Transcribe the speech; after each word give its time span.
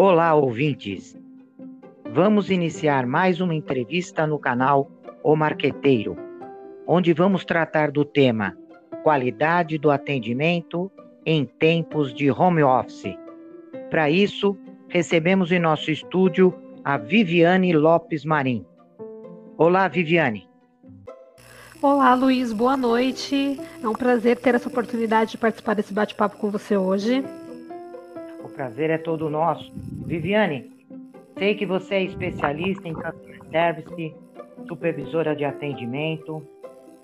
Olá, 0.00 0.32
ouvintes. 0.32 1.18
Vamos 2.12 2.50
iniciar 2.50 3.04
mais 3.04 3.40
uma 3.40 3.52
entrevista 3.52 4.28
no 4.28 4.38
canal 4.38 4.88
O 5.24 5.34
Marqueteiro, 5.34 6.16
onde 6.86 7.12
vamos 7.12 7.44
tratar 7.44 7.90
do 7.90 8.04
tema 8.04 8.56
qualidade 9.02 9.76
do 9.76 9.90
atendimento 9.90 10.88
em 11.26 11.44
tempos 11.44 12.14
de 12.14 12.30
home 12.30 12.62
office. 12.62 13.18
Para 13.90 14.08
isso, 14.08 14.56
recebemos 14.88 15.50
em 15.50 15.58
nosso 15.58 15.90
estúdio 15.90 16.54
a 16.84 16.96
Viviane 16.96 17.72
Lopes 17.72 18.24
Marim. 18.24 18.64
Olá, 19.56 19.88
Viviane. 19.88 20.48
Olá, 21.82 22.14
Luiz, 22.14 22.52
boa 22.52 22.76
noite. 22.76 23.58
É 23.82 23.88
um 23.88 23.94
prazer 23.94 24.36
ter 24.36 24.54
essa 24.54 24.68
oportunidade 24.68 25.32
de 25.32 25.38
participar 25.38 25.74
desse 25.74 25.92
bate-papo 25.92 26.36
com 26.36 26.52
você 26.52 26.76
hoje. 26.76 27.24
Prazer 28.58 28.90
é 28.90 28.98
todo 28.98 29.30
nosso. 29.30 29.72
Viviane, 30.04 30.68
sei 31.38 31.54
que 31.54 31.64
você 31.64 31.94
é 31.94 32.02
especialista 32.02 32.88
em 32.88 32.92
customer 32.92 33.40
service, 33.52 34.16
supervisora 34.66 35.36
de 35.36 35.44
atendimento. 35.44 36.44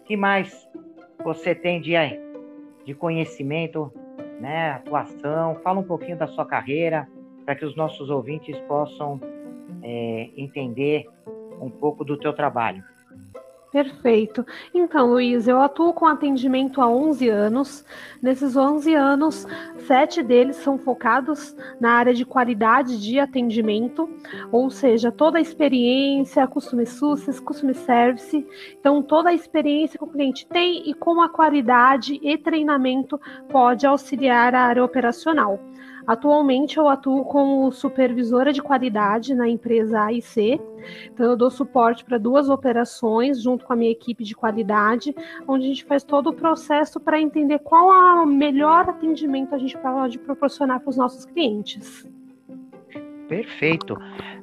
que 0.04 0.16
mais 0.16 0.68
você 1.22 1.54
tem 1.54 1.80
de, 1.80 1.92
de 2.84 2.92
conhecimento, 2.92 3.92
né, 4.40 4.72
atuação? 4.72 5.54
Fala 5.62 5.78
um 5.78 5.84
pouquinho 5.84 6.18
da 6.18 6.26
sua 6.26 6.44
carreira 6.44 7.08
para 7.44 7.54
que 7.54 7.64
os 7.64 7.76
nossos 7.76 8.10
ouvintes 8.10 8.58
possam 8.62 9.20
é, 9.80 10.30
entender 10.36 11.06
um 11.60 11.70
pouco 11.70 12.04
do 12.04 12.18
teu 12.18 12.32
trabalho. 12.32 12.82
Perfeito. 13.74 14.46
Então, 14.72 15.10
Luiz, 15.10 15.48
eu 15.48 15.60
atuo 15.60 15.92
com 15.92 16.06
atendimento 16.06 16.80
há 16.80 16.88
11 16.88 17.28
anos. 17.28 17.84
Nesses 18.22 18.56
11 18.56 18.94
anos, 18.94 19.48
sete 19.84 20.22
deles 20.22 20.54
são 20.54 20.78
focados 20.78 21.56
na 21.80 21.90
área 21.90 22.14
de 22.14 22.24
qualidade 22.24 23.02
de 23.02 23.18
atendimento, 23.18 24.08
ou 24.52 24.70
seja, 24.70 25.10
toda 25.10 25.38
a 25.38 25.40
experiência, 25.40 26.46
customer 26.46 26.86
success, 26.86 27.40
customer 27.40 27.74
service. 27.74 28.46
Então, 28.78 29.02
toda 29.02 29.30
a 29.30 29.34
experiência 29.34 29.98
que 29.98 30.04
o 30.04 30.08
cliente 30.08 30.46
tem 30.46 30.88
e 30.88 30.94
como 30.94 31.20
a 31.20 31.28
qualidade 31.28 32.20
e 32.22 32.38
treinamento 32.38 33.20
pode 33.48 33.84
auxiliar 33.84 34.54
a 34.54 34.66
área 34.66 34.84
operacional. 34.84 35.58
Atualmente 36.06 36.76
eu 36.76 36.88
atuo 36.88 37.24
como 37.24 37.70
supervisora 37.72 38.52
de 38.52 38.62
qualidade 38.62 39.34
na 39.34 39.48
empresa 39.48 40.02
AIC. 40.02 40.60
Então 41.12 41.26
eu 41.26 41.36
dou 41.36 41.50
suporte 41.50 42.04
para 42.04 42.18
duas 42.18 42.48
operações 42.48 43.42
junto 43.42 43.64
com 43.64 43.72
a 43.72 43.76
minha 43.76 43.90
equipe 43.90 44.22
de 44.22 44.34
qualidade, 44.34 45.14
onde 45.48 45.64
a 45.64 45.68
gente 45.68 45.84
faz 45.84 46.04
todo 46.04 46.28
o 46.28 46.34
processo 46.34 47.00
para 47.00 47.20
entender 47.20 47.58
qual 47.60 48.22
o 48.22 48.26
melhor 48.26 48.88
atendimento 48.88 49.54
a 49.54 49.58
gente 49.58 49.76
pode 49.78 50.18
proporcionar 50.18 50.80
para 50.80 50.90
os 50.90 50.96
nossos 50.96 51.24
clientes. 51.24 52.06
Perfeito. 53.28 53.96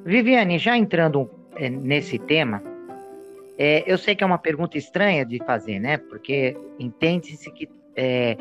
Viviane, 0.04 0.58
já 0.58 0.76
entrando 0.76 1.30
é, 1.54 1.68
nesse 1.68 2.18
tema, 2.18 2.62
é, 3.56 3.84
eu 3.86 3.96
sei 3.96 4.16
que 4.16 4.24
é 4.24 4.26
uma 4.26 4.38
pergunta 4.38 4.76
estranha 4.76 5.24
de 5.24 5.38
fazer, 5.44 5.78
né? 5.78 5.96
Porque 5.96 6.56
entende-se 6.78 7.50
que 7.52 7.68
é, 7.94 8.36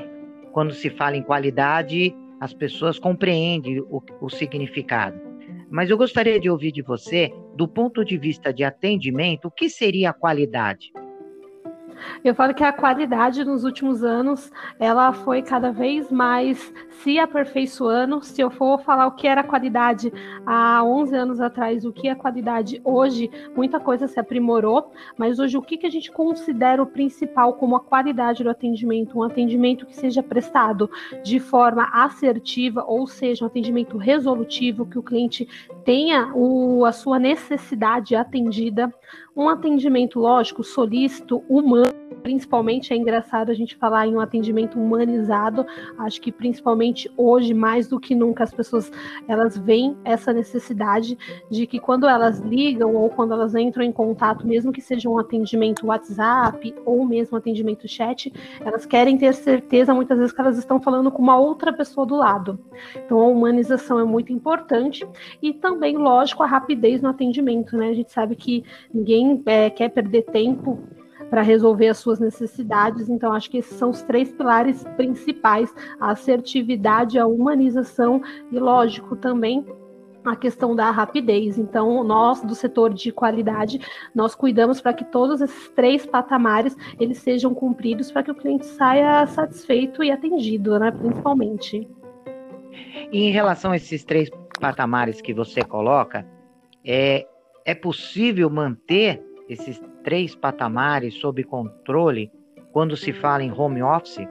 quando 0.52 0.74
se 0.74 0.90
fala 0.90 1.16
em 1.16 1.22
qualidade, 1.22 2.16
as 2.42 2.56
pessoas 2.56 2.98
compreendem 2.98 3.80
o, 3.82 4.04
o 4.20 4.28
significado. 4.28 5.22
Mas 5.70 5.92
eu 5.92 5.98
gostaria 5.98 6.40
de 6.40 6.50
ouvir 6.50 6.72
de 6.72 6.82
você, 6.82 7.32
do 7.56 7.68
ponto 7.68 8.04
de 8.04 8.18
vista 8.18 8.52
de 8.52 8.64
atendimento, 8.64 9.48
o 9.48 9.52
que 9.52 9.70
seria 9.70 10.10
a 10.10 10.14
qualidade? 10.14 10.92
Eu 12.24 12.36
falo 12.36 12.54
que 12.54 12.64
a 12.64 12.74
qualidade 12.74 13.44
nos 13.44 13.64
últimos 13.64 14.04
anos, 14.04 14.52
ela 14.80 15.12
foi 15.14 15.42
cada 15.42 15.72
vez 15.72 16.12
mais 16.12 16.72
se 17.02 17.20
aperfeiçoando. 17.20 18.22
Se 18.24 18.42
eu 18.42 18.50
for 18.50 18.80
falar 18.82 19.08
o 19.08 19.12
que 19.12 19.28
era 19.28 19.44
qualidade 19.44 20.12
há 20.46 20.84
11 20.84 21.16
anos 21.16 21.42
atrás, 21.42 21.84
o 21.86 21.92
que 21.92 22.08
é 22.08 22.16
qualidade 22.16 22.82
hoje, 22.84 23.30
muita 23.56 23.80
coisa 23.80 24.08
se 24.08 24.20
aprimorou, 24.20 24.92
mas 25.18 25.40
hoje 25.40 25.58
o 25.58 25.62
que, 25.62 25.78
que 25.78 25.88
a 25.88 25.90
gente 25.90 26.12
considera 26.12 26.82
o 26.82 26.86
principal 26.86 27.54
como 27.54 27.76
a 27.76 27.80
qualidade 27.80 28.44
do 28.44 28.50
atendimento? 28.50 29.18
Um 29.18 29.24
atendimento 29.24 29.86
que 29.86 29.96
seja 29.96 30.22
prestado 30.22 30.90
de 31.24 31.40
forma 31.40 31.90
assertiva, 31.92 32.84
ou 32.88 33.08
seja, 33.08 33.44
um 33.44 33.48
atendimento 33.48 33.98
resolutivo, 33.98 34.86
que 34.86 35.00
o 35.00 35.04
cliente 35.04 35.48
tenha 35.84 36.32
o, 36.34 36.86
a 36.86 36.92
sua 36.92 37.20
necessidade 37.20 38.16
atendida, 38.16 38.94
um 39.36 39.48
atendimento, 39.48 40.20
lógico, 40.20 40.64
solícito, 40.64 41.44
humano, 41.48 41.92
principalmente 42.22 42.94
é 42.94 42.96
engraçado 42.96 43.50
a 43.50 43.54
gente 43.54 43.76
falar 43.76 44.08
em 44.08 44.16
um 44.16 44.20
atendimento 44.20 44.80
humanizado. 44.80 45.66
Acho 45.98 46.22
que 46.22 46.32
principalmente 46.32 47.12
hoje, 47.18 47.54
mais 47.54 47.88
do 47.88 48.00
que 48.00 48.14
nunca, 48.14 48.44
as 48.44 48.54
pessoas 48.54 48.92
elas 49.28 49.58
veem 49.58 49.98
essa 50.04 50.34
necessidade 50.34 51.18
de 51.50 51.66
que 51.66 51.80
quando 51.80 52.08
elas 52.08 52.40
ligam 52.40 52.96
ou 52.96 53.10
quando 53.10 53.34
elas 53.34 53.56
entram 53.56 53.84
em 53.84 53.92
contato, 53.92 54.46
mesmo 54.46 54.72
que 54.72 54.82
seja 54.82 55.10
um 55.10 55.18
atendimento 55.18 55.88
WhatsApp 55.88 56.74
ou 56.86 57.06
mesmo 57.06 57.38
atendimento 57.38 57.88
chat, 57.88 58.32
elas 58.60 58.86
querem 58.86 59.18
ter 59.18 59.34
certeza 59.34 59.94
muitas 59.94 60.18
vezes 60.18 60.34
que 60.34 60.42
elas 60.42 60.58
estão 60.58 60.80
falando 60.80 61.12
com 61.12 61.22
uma 61.22 61.38
outra 61.38 61.74
pessoa 61.74 62.06
do 62.06 62.16
lado. 62.16 62.60
Então 62.96 63.20
a 63.20 63.28
humanização 63.28 64.00
é 64.00 64.04
muito 64.04 64.32
importante 64.32 65.08
e 65.42 65.54
também, 65.54 65.98
lógico, 65.98 66.44
a 66.44 66.46
rapidez 66.46 67.02
no 67.02 67.10
atendimento, 67.10 67.76
né? 67.76 67.90
A 67.90 67.94
gente 67.94 68.12
sabe 68.12 68.36
que 68.36 68.64
ninguém 68.94 69.21
ninguém 69.24 69.44
é, 69.46 69.70
quer 69.70 69.90
perder 69.90 70.24
tempo 70.24 70.80
para 71.30 71.42
resolver 71.42 71.88
as 71.88 71.98
suas 71.98 72.20
necessidades. 72.20 73.10
Então, 73.10 73.32
acho 73.32 73.50
que 73.50 73.58
esses 73.58 73.78
são 73.78 73.90
os 73.90 74.02
três 74.02 74.32
pilares 74.32 74.84
principais: 74.96 75.74
a 76.00 76.12
assertividade, 76.12 77.18
a 77.18 77.26
humanização 77.26 78.22
e, 78.52 78.60
lógico, 78.60 79.16
também 79.16 79.66
a 80.24 80.36
questão 80.36 80.76
da 80.76 80.92
rapidez. 80.92 81.58
Então, 81.58 82.04
nós 82.04 82.42
do 82.42 82.54
setor 82.54 82.94
de 82.94 83.12
qualidade, 83.12 83.80
nós 84.14 84.36
cuidamos 84.36 84.80
para 84.80 84.94
que 84.94 85.06
todos 85.06 85.42
esses 85.42 85.70
três 85.70 86.06
patamares 86.06 86.76
eles 87.00 87.18
sejam 87.18 87.56
cumpridos 87.56 88.12
para 88.12 88.24
que 88.24 88.32
o 88.32 88.36
cliente 88.36 88.66
saia 88.66 89.26
satisfeito 89.26 90.04
e 90.04 90.12
atendido, 90.12 90.78
né, 90.78 90.92
principalmente. 90.92 91.88
E 93.12 93.24
em 93.24 93.32
relação 93.32 93.72
a 93.72 93.78
esses 93.78 94.04
três 94.04 94.30
patamares 94.60 95.22
que 95.22 95.34
você 95.34 95.64
coloca, 95.64 96.26
é, 96.86 97.26
é 97.66 97.76
possível 97.76 98.50
manter 98.50 99.24
esses 99.48 99.82
três 100.04 100.36
patamares 100.36 101.16
sob 101.16 101.44
controle 101.44 102.32
quando 102.72 102.96
se 102.96 103.12
fala 103.12 103.44
em 103.44 103.52
home 103.52 103.82
office? 103.84 104.28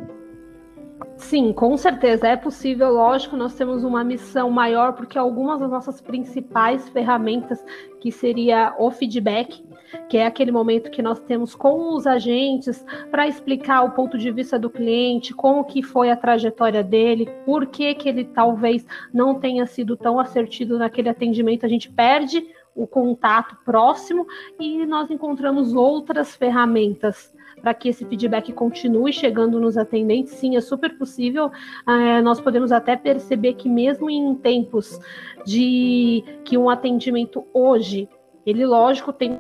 Sim, 1.17 1.53
com 1.53 1.77
certeza 1.77 2.29
é 2.29 2.37
possível. 2.37 2.91
Lógico, 2.91 3.37
nós 3.37 3.55
temos 3.55 3.85
uma 3.85 4.03
missão 4.03 4.51
maior 4.51 4.95
porque 4.95 5.19
algumas 5.19 5.61
das 5.61 5.71
nossas 5.71 6.01
principais 6.01 6.89
ferramentas, 6.89 7.63
que 8.01 8.11
seria 8.11 8.75
o 8.79 8.91
feedback, 8.91 9.63
que 10.09 10.17
é 10.17 10.27
aquele 10.27 10.51
momento 10.51 10.91
que 10.91 11.03
nós 11.03 11.21
temos 11.21 11.55
com 11.55 11.95
os 11.95 12.07
agentes 12.07 12.85
para 13.11 13.29
explicar 13.29 13.83
o 13.83 13.91
ponto 13.91 14.17
de 14.17 14.31
vista 14.31 14.59
do 14.59 14.71
cliente, 14.71 15.35
como 15.35 15.65
que 15.65 15.83
foi 15.83 16.11
a 16.11 16.17
trajetória 16.17 16.83
dele, 16.83 17.29
por 17.45 17.67
que 17.67 17.95
que 17.95 18.09
ele 18.09 18.25
talvez 18.25 18.87
não 19.13 19.39
tenha 19.39 19.67
sido 19.67 19.97
tão 19.97 20.19
assertivo 20.19 20.79
naquele 20.79 21.09
atendimento, 21.09 21.67
a 21.67 21.69
gente 21.69 21.91
perde 21.91 22.47
o 22.83 22.87
contato 22.87 23.57
próximo 23.65 24.27
e 24.59 24.87
nós 24.87 25.11
encontramos 25.11 25.75
outras 25.75 26.35
ferramentas 26.35 27.33
para 27.61 27.75
que 27.75 27.89
esse 27.91 28.05
feedback 28.05 28.53
continue 28.53 29.13
chegando 29.13 29.61
nos 29.61 29.77
atendentes. 29.77 30.33
Sim, 30.35 30.57
é 30.57 30.61
super 30.61 30.97
possível. 30.97 31.51
É, 31.87 32.23
nós 32.23 32.41
podemos 32.41 32.73
até 32.73 32.97
perceber 32.97 33.55
que 33.55 33.69
mesmo 33.69 34.09
em 34.09 34.35
tempos 34.35 34.99
de 35.45 36.25
que 36.45 36.57
um 36.57 36.71
atendimento 36.71 37.45
hoje, 37.53 38.09
ele 38.47 38.65
lógico 38.65 39.13
tem 39.13 39.39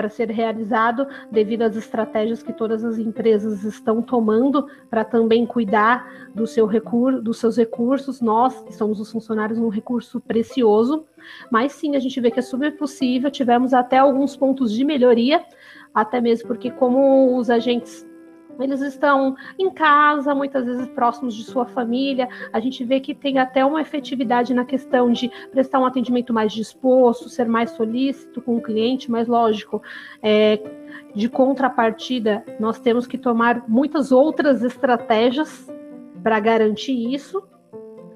para 0.00 0.08
ser 0.08 0.30
realizado 0.30 1.06
devido 1.30 1.60
às 1.60 1.76
estratégias 1.76 2.42
que 2.42 2.54
todas 2.54 2.82
as 2.82 2.96
empresas 2.96 3.64
estão 3.64 4.00
tomando 4.00 4.66
para 4.88 5.04
também 5.04 5.44
cuidar 5.44 6.10
do 6.34 6.46
seu 6.46 6.64
recurso, 6.64 7.20
dos 7.20 7.36
seus 7.36 7.58
recursos. 7.58 8.18
Nós, 8.18 8.62
que 8.62 8.74
somos 8.74 8.98
os 8.98 9.12
funcionários, 9.12 9.58
um 9.58 9.68
recurso 9.68 10.18
precioso, 10.18 11.04
mas 11.50 11.72
sim, 11.72 11.96
a 11.96 12.00
gente 12.00 12.18
vê 12.18 12.30
que 12.30 12.38
é 12.38 12.42
super 12.42 12.78
possível. 12.78 13.30
Tivemos 13.30 13.74
até 13.74 13.98
alguns 13.98 14.34
pontos 14.34 14.72
de 14.72 14.86
melhoria, 14.86 15.44
até 15.94 16.18
mesmo 16.18 16.48
porque 16.48 16.70
como 16.70 17.36
os 17.36 17.50
agentes 17.50 18.08
eles 18.62 18.80
estão 18.80 19.34
em 19.58 19.70
casa, 19.70 20.34
muitas 20.34 20.64
vezes 20.64 20.88
próximos 20.88 21.34
de 21.34 21.44
sua 21.44 21.66
família. 21.66 22.28
A 22.52 22.60
gente 22.60 22.84
vê 22.84 23.00
que 23.00 23.14
tem 23.14 23.38
até 23.38 23.64
uma 23.64 23.80
efetividade 23.80 24.54
na 24.54 24.64
questão 24.64 25.10
de 25.12 25.30
prestar 25.50 25.80
um 25.80 25.86
atendimento 25.86 26.32
mais 26.32 26.52
disposto, 26.52 27.28
ser 27.28 27.46
mais 27.46 27.70
solícito 27.70 28.40
com 28.40 28.56
o 28.56 28.62
cliente, 28.62 29.10
mas 29.10 29.28
lógico, 29.28 29.82
é, 30.22 30.60
de 31.14 31.28
contrapartida, 31.28 32.44
nós 32.58 32.78
temos 32.78 33.06
que 33.06 33.18
tomar 33.18 33.64
muitas 33.68 34.12
outras 34.12 34.62
estratégias 34.62 35.68
para 36.22 36.38
garantir 36.38 37.14
isso. 37.14 37.42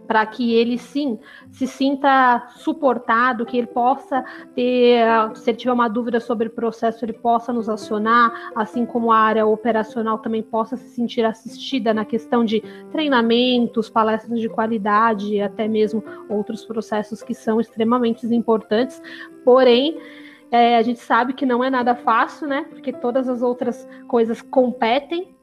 Para 0.06 0.24
que 0.26 0.54
ele 0.54 0.78
sim 0.78 1.18
se 1.50 1.66
sinta 1.66 2.46
suportado, 2.56 3.46
que 3.46 3.56
ele 3.56 3.66
possa 3.66 4.24
ter, 4.54 5.04
se 5.34 5.50
ele 5.50 5.58
tiver 5.58 5.72
uma 5.72 5.88
dúvida 5.88 6.20
sobre 6.20 6.48
o 6.48 6.50
processo, 6.50 7.04
ele 7.04 7.12
possa 7.12 7.52
nos 7.52 7.68
acionar, 7.68 8.52
assim 8.54 8.84
como 8.84 9.12
a 9.12 9.18
área 9.18 9.46
operacional 9.46 10.18
também 10.18 10.42
possa 10.42 10.76
se 10.76 10.88
sentir 10.90 11.24
assistida 11.24 11.94
na 11.94 12.04
questão 12.04 12.44
de 12.44 12.60
treinamentos, 12.90 13.88
palestras 13.88 14.40
de 14.40 14.48
qualidade, 14.48 15.40
até 15.40 15.66
mesmo 15.68 16.02
outros 16.28 16.64
processos 16.64 17.22
que 17.22 17.34
são 17.34 17.60
extremamente 17.60 18.26
importantes. 18.26 19.00
Porém, 19.44 19.98
é, 20.50 20.76
a 20.76 20.82
gente 20.82 21.00
sabe 21.00 21.32
que 21.32 21.44
não 21.44 21.64
é 21.64 21.70
nada 21.70 21.94
fácil, 21.94 22.46
né? 22.46 22.66
Porque 22.70 22.92
todas 22.92 23.28
as 23.28 23.42
outras 23.42 23.88
coisas 24.06 24.40
competem 24.40 25.34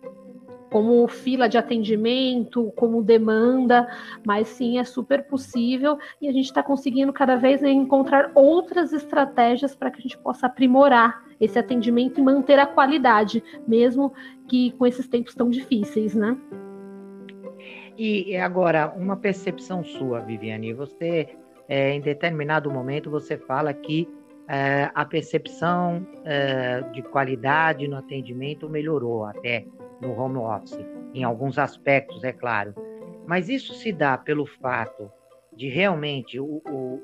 como 0.71 1.05
fila 1.09 1.49
de 1.49 1.57
atendimento, 1.57 2.71
como 2.77 3.03
demanda, 3.03 3.87
mas 4.25 4.47
sim 4.47 4.79
é 4.79 4.85
super 4.85 5.27
possível 5.27 5.99
e 6.21 6.29
a 6.29 6.31
gente 6.31 6.45
está 6.45 6.63
conseguindo 6.63 7.11
cada 7.11 7.35
vez 7.35 7.61
encontrar 7.61 8.31
outras 8.33 8.93
estratégias 8.93 9.75
para 9.75 9.91
que 9.91 9.99
a 9.99 10.01
gente 10.01 10.17
possa 10.17 10.47
aprimorar 10.47 11.25
esse 11.41 11.59
atendimento 11.59 12.21
e 12.21 12.23
manter 12.23 12.57
a 12.57 12.65
qualidade, 12.65 13.43
mesmo 13.67 14.13
que 14.47 14.71
com 14.71 14.87
esses 14.87 15.09
tempos 15.09 15.35
tão 15.35 15.49
difíceis, 15.49 16.15
né? 16.15 16.37
E 17.97 18.37
agora, 18.37 18.93
uma 18.95 19.17
percepção 19.17 19.83
sua, 19.83 20.21
Viviane, 20.21 20.73
você, 20.73 21.27
é, 21.67 21.91
em 21.91 21.99
determinado 21.99 22.71
momento, 22.71 23.11
você 23.11 23.37
fala 23.37 23.73
que 23.73 24.07
é, 24.47 24.89
a 24.95 25.05
percepção 25.05 26.07
é, 26.23 26.81
de 26.93 27.01
qualidade 27.01 27.87
no 27.87 27.97
atendimento 27.97 28.69
melhorou 28.69 29.25
até 29.25 29.65
no 30.01 30.19
home 30.19 30.37
office, 30.37 30.79
em 31.13 31.23
alguns 31.23 31.57
aspectos, 31.57 32.23
é 32.23 32.33
claro. 32.33 32.73
Mas 33.27 33.49
isso 33.49 33.73
se 33.73 33.91
dá 33.91 34.17
pelo 34.17 34.45
fato 34.45 35.11
de 35.55 35.69
realmente 35.69 36.39
o, 36.39 36.61
o, 36.67 37.01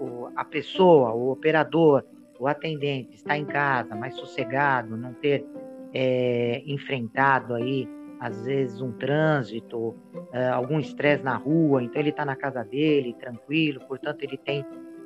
o, 0.00 0.30
a 0.34 0.44
pessoa, 0.44 1.12
o 1.12 1.30
operador, 1.30 2.04
o 2.38 2.46
atendente 2.46 3.16
estar 3.16 3.36
em 3.36 3.44
casa, 3.44 3.94
mais 3.94 4.14
sossegado, 4.14 4.96
não 4.96 5.12
ter 5.14 5.44
é, 5.92 6.62
enfrentado 6.66 7.54
aí 7.54 7.88
às 8.20 8.44
vezes 8.44 8.80
um 8.80 8.92
trânsito, 8.92 9.94
é, 10.32 10.48
algum 10.48 10.80
estresse 10.80 11.22
na 11.22 11.36
rua, 11.36 11.82
então 11.82 12.00
ele 12.00 12.10
está 12.10 12.24
na 12.24 12.34
casa 12.34 12.64
dele, 12.64 13.14
tranquilo, 13.14 13.80
portanto 13.86 14.22
ele 14.22 14.36
tem 14.36 14.64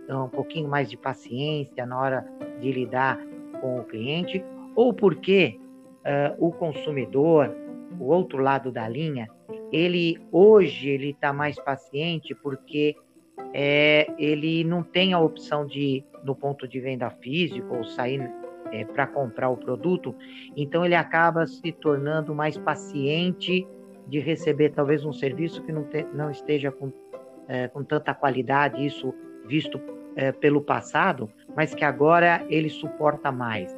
um 0.09 0.29
pouquinho 0.29 0.69
mais 0.69 0.91
de 0.91 0.97
paciência 0.97 1.87
na 1.87 1.99
hora 1.99 2.27
de 2.61 2.73
lidar 2.73 3.19
com 3.61 3.81
o 3.81 3.85
cliente, 3.85 4.45
ou 4.75 4.93
porque 4.93 5.59
uh, 6.05 6.47
o 6.47 6.53
consumidor, 6.53 7.55
o 7.99 8.05
outro 8.05 8.39
lado 8.39 8.71
da 8.71 8.89
linha, 8.89 9.29
ele 9.71 10.19
hoje 10.31 10.89
ele 10.89 11.11
está 11.11 11.33
mais 11.33 11.57
paciente 11.59 12.35
porque 12.35 12.97
é, 13.55 14.07
ele 14.19 14.65
não 14.65 14.83
tem 14.83 15.13
a 15.13 15.21
opção 15.21 15.67
de 15.67 16.05
no 16.25 16.35
ponto 16.35 16.69
de 16.69 16.79
venda 16.81 17.11
físico 17.11 17.75
ou 17.75 17.85
sair 17.85 18.31
é, 18.71 18.85
para 18.85 19.07
comprar 19.07 19.51
o 19.51 19.57
produto, 19.57 20.15
então 20.57 20.85
ele 20.85 20.95
acaba 20.95 21.47
se 21.47 21.73
tornando 21.73 22.35
mais 22.35 22.57
paciente 22.57 23.67
de 24.07 24.19
receber 24.19 24.71
talvez 24.71 25.05
um 25.05 25.13
serviço 25.13 25.63
que 25.63 25.73
não, 25.73 25.85
te, 25.85 26.05
não 26.15 26.31
esteja 26.31 26.71
com, 26.71 26.93
é, 27.49 27.69
com 27.69 27.83
tanta 27.85 28.15
qualidade, 28.15 28.85
isso 28.85 29.13
visto 29.47 29.81
é, 30.17 30.33
pelo 30.33 30.61
passado, 30.61 31.31
mas 31.57 31.75
que 31.75 31.85
agora 31.85 32.45
ele 32.49 32.69
suporta 32.69 33.31
mais. 33.33 33.77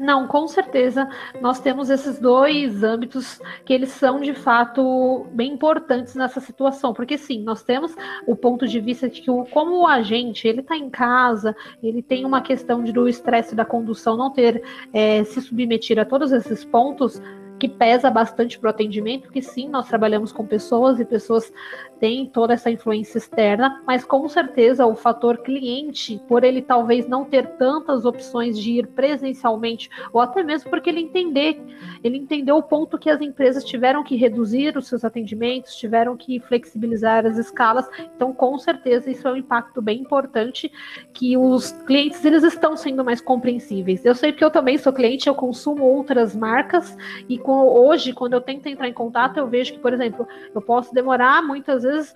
Não, 0.00 0.26
com 0.26 0.48
certeza 0.48 1.06
nós 1.42 1.60
temos 1.60 1.90
esses 1.90 2.18
dois 2.18 2.82
âmbitos 2.82 3.38
que 3.66 3.74
eles 3.74 3.90
são 3.90 4.18
de 4.18 4.32
fato 4.32 5.26
bem 5.30 5.52
importantes 5.52 6.14
nessa 6.14 6.40
situação, 6.40 6.94
porque 6.94 7.18
sim, 7.18 7.42
nós 7.42 7.62
temos 7.62 7.94
o 8.26 8.34
ponto 8.34 8.66
de 8.66 8.80
vista 8.80 9.10
de 9.10 9.20
que 9.20 9.30
como 9.50 9.82
o 9.82 9.86
agente 9.86 10.48
ele 10.48 10.60
está 10.60 10.74
em 10.74 10.88
casa, 10.88 11.54
ele 11.82 12.00
tem 12.00 12.24
uma 12.24 12.40
questão 12.40 12.82
de 12.82 12.92
do 12.92 13.06
estresse 13.06 13.54
da 13.54 13.66
condução 13.66 14.16
não 14.16 14.30
ter 14.30 14.62
é, 14.90 15.22
se 15.22 15.38
submetido 15.42 16.00
a 16.00 16.06
todos 16.06 16.32
esses 16.32 16.64
pontos, 16.64 17.20
que 17.60 17.68
pesa 17.68 18.10
bastante 18.10 18.58
para 18.58 18.68
o 18.68 18.70
atendimento, 18.70 19.24
porque 19.24 19.42
sim, 19.42 19.68
nós 19.68 19.86
trabalhamos 19.86 20.32
com 20.32 20.46
pessoas 20.46 20.98
e 20.98 21.04
pessoas 21.04 21.52
têm 22.00 22.24
toda 22.24 22.54
essa 22.54 22.70
influência 22.70 23.18
externa, 23.18 23.82
mas 23.86 24.02
com 24.02 24.26
certeza 24.26 24.86
o 24.86 24.96
fator 24.96 25.36
cliente, 25.38 26.18
por 26.26 26.42
ele 26.42 26.62
talvez 26.62 27.06
não 27.06 27.26
ter 27.26 27.46
tantas 27.58 28.06
opções 28.06 28.58
de 28.58 28.78
ir 28.78 28.86
presencialmente, 28.86 29.90
ou 30.10 30.20
até 30.22 30.42
mesmo 30.42 30.70
porque 30.70 30.88
ele 30.88 31.00
entender, 31.00 31.60
ele 32.02 32.16
entendeu 32.16 32.56
o 32.56 32.62
ponto 32.62 32.98
que 32.98 33.10
as 33.10 33.20
empresas 33.20 33.62
tiveram 33.62 34.02
que 34.02 34.16
reduzir 34.16 34.76
os 34.78 34.88
seus 34.88 35.04
atendimentos, 35.04 35.76
tiveram 35.76 36.16
que 36.16 36.40
flexibilizar 36.40 37.26
as 37.26 37.36
escalas, 37.36 37.86
então 38.16 38.32
com 38.32 38.58
certeza 38.58 39.10
isso 39.10 39.28
é 39.28 39.32
um 39.32 39.36
impacto 39.36 39.82
bem 39.82 40.00
importante 40.00 40.72
que 41.12 41.36
os 41.36 41.70
clientes 41.86 42.24
eles 42.24 42.42
estão 42.42 42.76
sendo 42.78 43.04
mais 43.04 43.20
compreensíveis. 43.20 44.02
Eu 44.06 44.14
sei 44.14 44.32
que 44.32 44.42
eu 44.42 44.50
também 44.50 44.78
sou 44.78 44.92
cliente, 44.92 45.28
eu 45.28 45.34
consumo 45.34 45.84
outras 45.84 46.34
marcas 46.34 46.96
e 47.28 47.38
hoje, 47.50 48.12
quando 48.12 48.34
eu 48.34 48.40
tento 48.40 48.66
entrar 48.66 48.88
em 48.88 48.92
contato, 48.92 49.36
eu 49.36 49.46
vejo 49.46 49.72
que, 49.72 49.78
por 49.78 49.92
exemplo, 49.92 50.26
eu 50.54 50.60
posso 50.60 50.94
demorar 50.94 51.42
muitas 51.42 51.82
vezes 51.82 52.14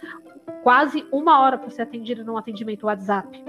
quase 0.62 1.06
uma 1.12 1.40
hora 1.40 1.58
para 1.58 1.70
ser 1.70 1.82
atendido 1.82 2.24
num 2.24 2.36
atendimento 2.36 2.86
WhatsApp. 2.86 3.42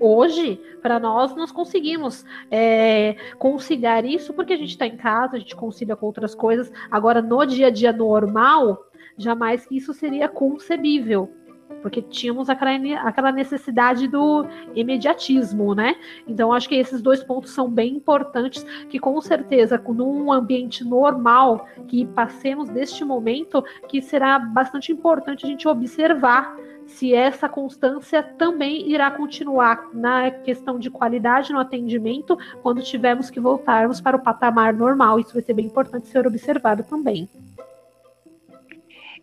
Hoje, 0.00 0.60
para 0.80 1.00
nós, 1.00 1.34
nós 1.34 1.50
conseguimos 1.50 2.24
é, 2.50 3.16
conciliar 3.36 4.04
isso 4.04 4.32
porque 4.32 4.52
a 4.52 4.56
gente 4.56 4.70
está 4.70 4.86
em 4.86 4.96
casa, 4.96 5.36
a 5.36 5.38
gente 5.38 5.56
concilia 5.56 5.96
com 5.96 6.06
outras 6.06 6.34
coisas. 6.34 6.72
Agora, 6.90 7.20
no 7.20 7.44
dia 7.44 7.66
a 7.66 7.70
dia 7.70 7.92
normal, 7.92 8.84
jamais 9.16 9.66
que 9.66 9.76
isso 9.76 9.92
seria 9.92 10.28
concebível 10.28 11.37
porque 11.82 12.02
tínhamos 12.02 12.48
aquela, 12.48 12.72
aquela 13.00 13.32
necessidade 13.32 14.08
do 14.08 14.46
imediatismo, 14.74 15.74
né? 15.74 15.94
Então, 16.26 16.52
acho 16.52 16.68
que 16.68 16.74
esses 16.74 17.00
dois 17.00 17.22
pontos 17.22 17.50
são 17.50 17.70
bem 17.70 17.96
importantes, 17.96 18.64
que 18.88 18.98
com 18.98 19.20
certeza, 19.20 19.82
num 19.88 20.32
ambiente 20.32 20.84
normal, 20.84 21.66
que 21.86 22.06
passemos 22.06 22.68
deste 22.68 23.04
momento, 23.04 23.64
que 23.88 24.02
será 24.02 24.38
bastante 24.38 24.92
importante 24.92 25.44
a 25.44 25.48
gente 25.48 25.66
observar 25.68 26.56
se 26.86 27.14
essa 27.14 27.48
constância 27.48 28.22
também 28.22 28.88
irá 28.90 29.10
continuar 29.10 29.88
na 29.92 30.30
questão 30.30 30.78
de 30.78 30.90
qualidade 30.90 31.52
no 31.52 31.60
atendimento 31.60 32.36
quando 32.62 32.82
tivermos 32.82 33.28
que 33.28 33.38
voltarmos 33.38 34.00
para 34.00 34.16
o 34.16 34.22
patamar 34.22 34.72
normal. 34.72 35.20
Isso 35.20 35.34
vai 35.34 35.42
ser 35.42 35.52
bem 35.52 35.66
importante 35.66 36.08
ser 36.08 36.26
observado 36.26 36.82
também. 36.82 37.28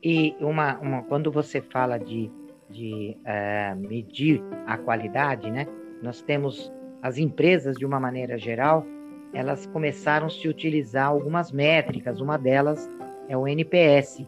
E 0.07 0.35
uma, 0.39 0.77
uma, 0.77 1.03
quando 1.03 1.31
você 1.31 1.59
fala 1.59 1.97
de 1.97 2.31
de 2.69 3.15
é, 3.23 3.75
medir 3.75 4.41
a 4.65 4.77
qualidade, 4.77 5.49
né? 5.51 5.67
Nós 6.01 6.21
temos 6.21 6.71
as 7.01 7.17
empresas, 7.17 7.77
de 7.77 7.85
uma 7.85 7.99
maneira 7.99 8.37
geral, 8.37 8.85
elas 9.33 9.65
começaram 9.67 10.27
a 10.27 10.29
se 10.29 10.47
utilizar 10.47 11.07
algumas 11.07 11.51
métricas. 11.51 12.19
Uma 12.19 12.37
delas 12.37 12.89
é 13.27 13.37
o 13.37 13.47
NPS, 13.47 14.25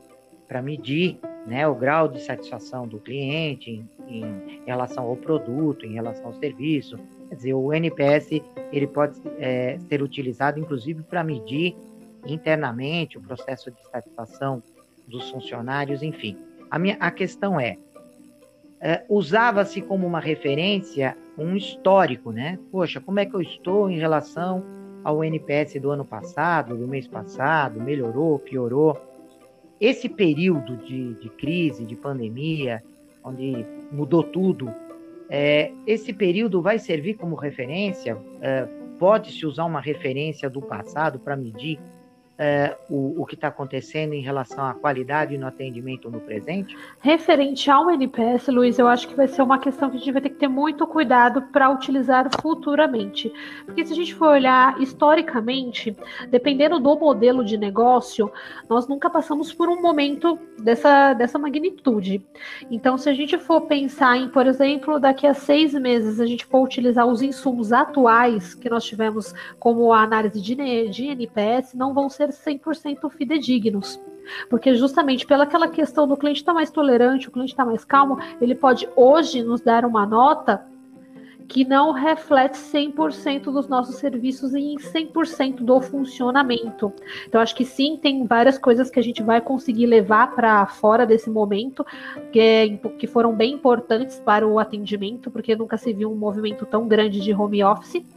para 0.48 0.62
medir 0.62 1.20
né, 1.46 1.68
o 1.68 1.75
grau 1.75 2.08
de 2.08 2.22
satisfação 2.22 2.88
do 2.88 3.00
cliente 3.00 3.72
em, 3.72 3.86
em, 4.08 4.62
relação 4.66 5.06
ao 5.06 5.16
produto, 5.16 5.86
em 5.86 5.94
relação 5.94 6.28
ao 6.28 6.34
serviço. 6.34 6.98
Quer 7.30 7.36
dizer, 7.36 7.54
o 7.54 7.74
NPS 7.74 8.42
ele 8.72 8.88
pode 8.88 9.20
é, 9.40 9.78
ser 9.90 10.02
utilizado, 10.02 10.60
inclusive, 10.60 11.04
para 11.04 11.24
medir 11.24 11.75
internamente 12.25 13.18
o 13.18 13.22
processo 13.22 13.72
de 13.72 13.82
satisfação 13.90 14.62
dos 15.08 15.30
funcionários, 15.30 16.04
enfim. 16.04 16.38
A, 16.70 16.78
minha, 16.78 16.98
a 17.00 17.10
questão 17.10 17.60
é, 17.60 17.78
é, 18.80 19.04
usava-se 19.10 19.82
como 19.82 20.06
uma 20.06 20.20
referência 20.20 21.18
um 21.38 21.56
histórico, 21.56 22.32
né? 22.32 22.58
Poxa, 22.72 23.00
como 23.00 23.20
é 23.20 23.26
que 23.26 23.36
eu 23.36 23.42
estou 23.42 23.90
em 23.90 23.98
relação 23.98 24.64
ao 25.04 25.24
NPS 25.24 25.80
do 25.80 25.92
ano 25.92 26.04
passado, 26.04 26.76
do 26.76 26.88
mês 26.88 27.08
passado? 27.08 27.80
Melhorou, 27.80 28.40
piorou? 28.40 29.00
Esse 29.80 30.10
período 30.10 30.78
de, 30.78 31.14
de 31.14 31.30
crise, 31.30 31.86
de 31.86 31.96
pandemia, 31.96 32.84
onde 33.24 33.66
mudou 33.92 34.24
tudo, 34.24 34.74
é, 35.30 35.72
esse 35.86 36.12
período 36.12 36.62
vai 36.62 36.80
servir 36.80 37.14
como 37.16 37.36
referência? 37.36 38.18
É, 38.42 38.68
Pode-se 38.98 39.46
usar 39.46 39.66
uma 39.66 39.80
referência 39.80 40.50
do 40.50 40.60
passado 40.60 41.20
para 41.20 41.36
medir 41.36 41.80
é, 42.38 42.77
o, 42.89 43.22
o 43.22 43.25
que 43.25 43.34
está 43.34 43.48
acontecendo 43.48 44.13
em 44.13 44.22
relação 44.22 44.63
à 44.63 44.74
qualidade 44.74 45.38
no 45.38 45.48
atendimento 45.48 46.10
no 46.10 46.20
presente? 46.20 46.77
Referente 47.01 47.72
ao 47.72 47.89
NPS, 47.89 48.48
Luiz, 48.50 48.77
eu 48.77 48.88
acho 48.88 49.08
que 49.08 49.15
vai 49.15 49.27
ser 49.27 49.41
uma 49.41 49.58
questão 49.58 49.89
que 49.89 49.96
a 49.96 50.00
gente 50.00 50.12
vai 50.12 50.22
ter 50.22 50.29
que 50.29 50.36
ter 50.36 50.48
muito 50.48 50.86
cuidado 50.86 51.41
para 51.41 51.70
utilizar 51.70 52.29
futuramente. 52.39 53.32
Porque 53.65 53.86
se 53.86 53.94
a 53.94 53.96
gente 53.96 54.13
for 54.13 54.29
olhar 54.29 54.79
historicamente, 54.79 55.96
dependendo 56.29 56.79
do 56.79 56.96
modelo 56.96 57.44
de 57.44 57.58
negócio, 57.58 58.32
nós 58.70 58.88
nunca 58.88 59.10
passamos 59.10 59.51
por 59.51 59.67
um 59.67 59.82
momento 59.82 60.38
dessa, 60.60 61.13
dessa 61.13 61.39
magnitude. 61.39 62.24
Então, 62.70 62.98
se 62.98 63.10
a 63.10 63.13
gente 63.13 63.38
for 63.39 63.62
pensar 63.62 64.15
em, 64.17 64.29
por 64.29 64.46
exemplo, 64.46 65.00
daqui 65.00 65.25
a 65.25 65.34
seis 65.34 65.74
meses, 65.74 66.20
a 66.20 66.25
gente 66.25 66.46
for 66.46 66.63
utilizar 66.63 67.08
os 67.08 67.22
insumos 67.22 67.74
atuais 67.74 68.53
que 68.53 68.70
nós 68.70 68.84
tivemos 68.84 69.34
como 69.60 69.91
a 69.91 70.03
análise 70.03 70.39
de, 70.39 70.56
de 70.89 71.06
NPS, 71.08 71.74
não 71.74 71.94
vão 71.94 72.10
ser 72.10 72.27
ser 72.32 72.60
100% 72.60 73.10
fidedignos. 73.12 74.00
Porque 74.50 74.76
justamente 74.76 75.26
pelaquela 75.26 75.68
questão 75.68 76.08
do 76.08 76.18
cliente 76.18 76.42
estar 76.42 76.52
tá 76.52 76.56
mais 76.56 76.70
tolerante, 76.70 77.30
o 77.30 77.32
cliente 77.32 77.54
está 77.54 77.66
mais 77.66 77.86
calmo, 77.86 78.20
ele 78.42 78.56
pode 78.56 78.88
hoje 78.96 79.42
nos 79.42 79.62
dar 79.62 79.86
uma 79.86 80.06
nota 80.06 80.66
que 81.48 81.64
não 81.64 81.94
reflete 81.94 82.56
100% 82.56 83.44
dos 83.44 83.68
nossos 83.68 83.96
serviços 83.96 84.54
e 84.54 84.76
100% 84.76 85.58
do 85.64 85.80
funcionamento. 85.80 86.92
Então, 87.26 87.40
acho 87.40 87.56
que 87.56 87.64
sim, 87.64 87.98
tem 87.98 88.26
várias 88.26 88.58
coisas 88.58 88.90
que 88.90 89.00
a 89.00 89.04
gente 89.04 89.24
vai 89.24 89.40
conseguir 89.40 89.86
levar 89.86 90.36
para 90.36 90.66
fora 90.66 91.06
desse 91.06 91.30
momento, 91.30 91.86
que, 92.32 92.40
é, 92.40 92.70
que 93.00 93.08
foram 93.08 93.34
bem 93.34 93.54
importantes 93.54 94.20
para 94.20 94.46
o 94.46 94.60
atendimento, 94.60 95.32
porque 95.32 95.56
nunca 95.56 95.78
se 95.78 95.94
viu 95.94 96.12
um 96.12 96.16
movimento 96.16 96.66
tão 96.66 96.88
grande 96.88 97.22
de 97.22 97.34
home 97.34 97.64
office 97.64 98.17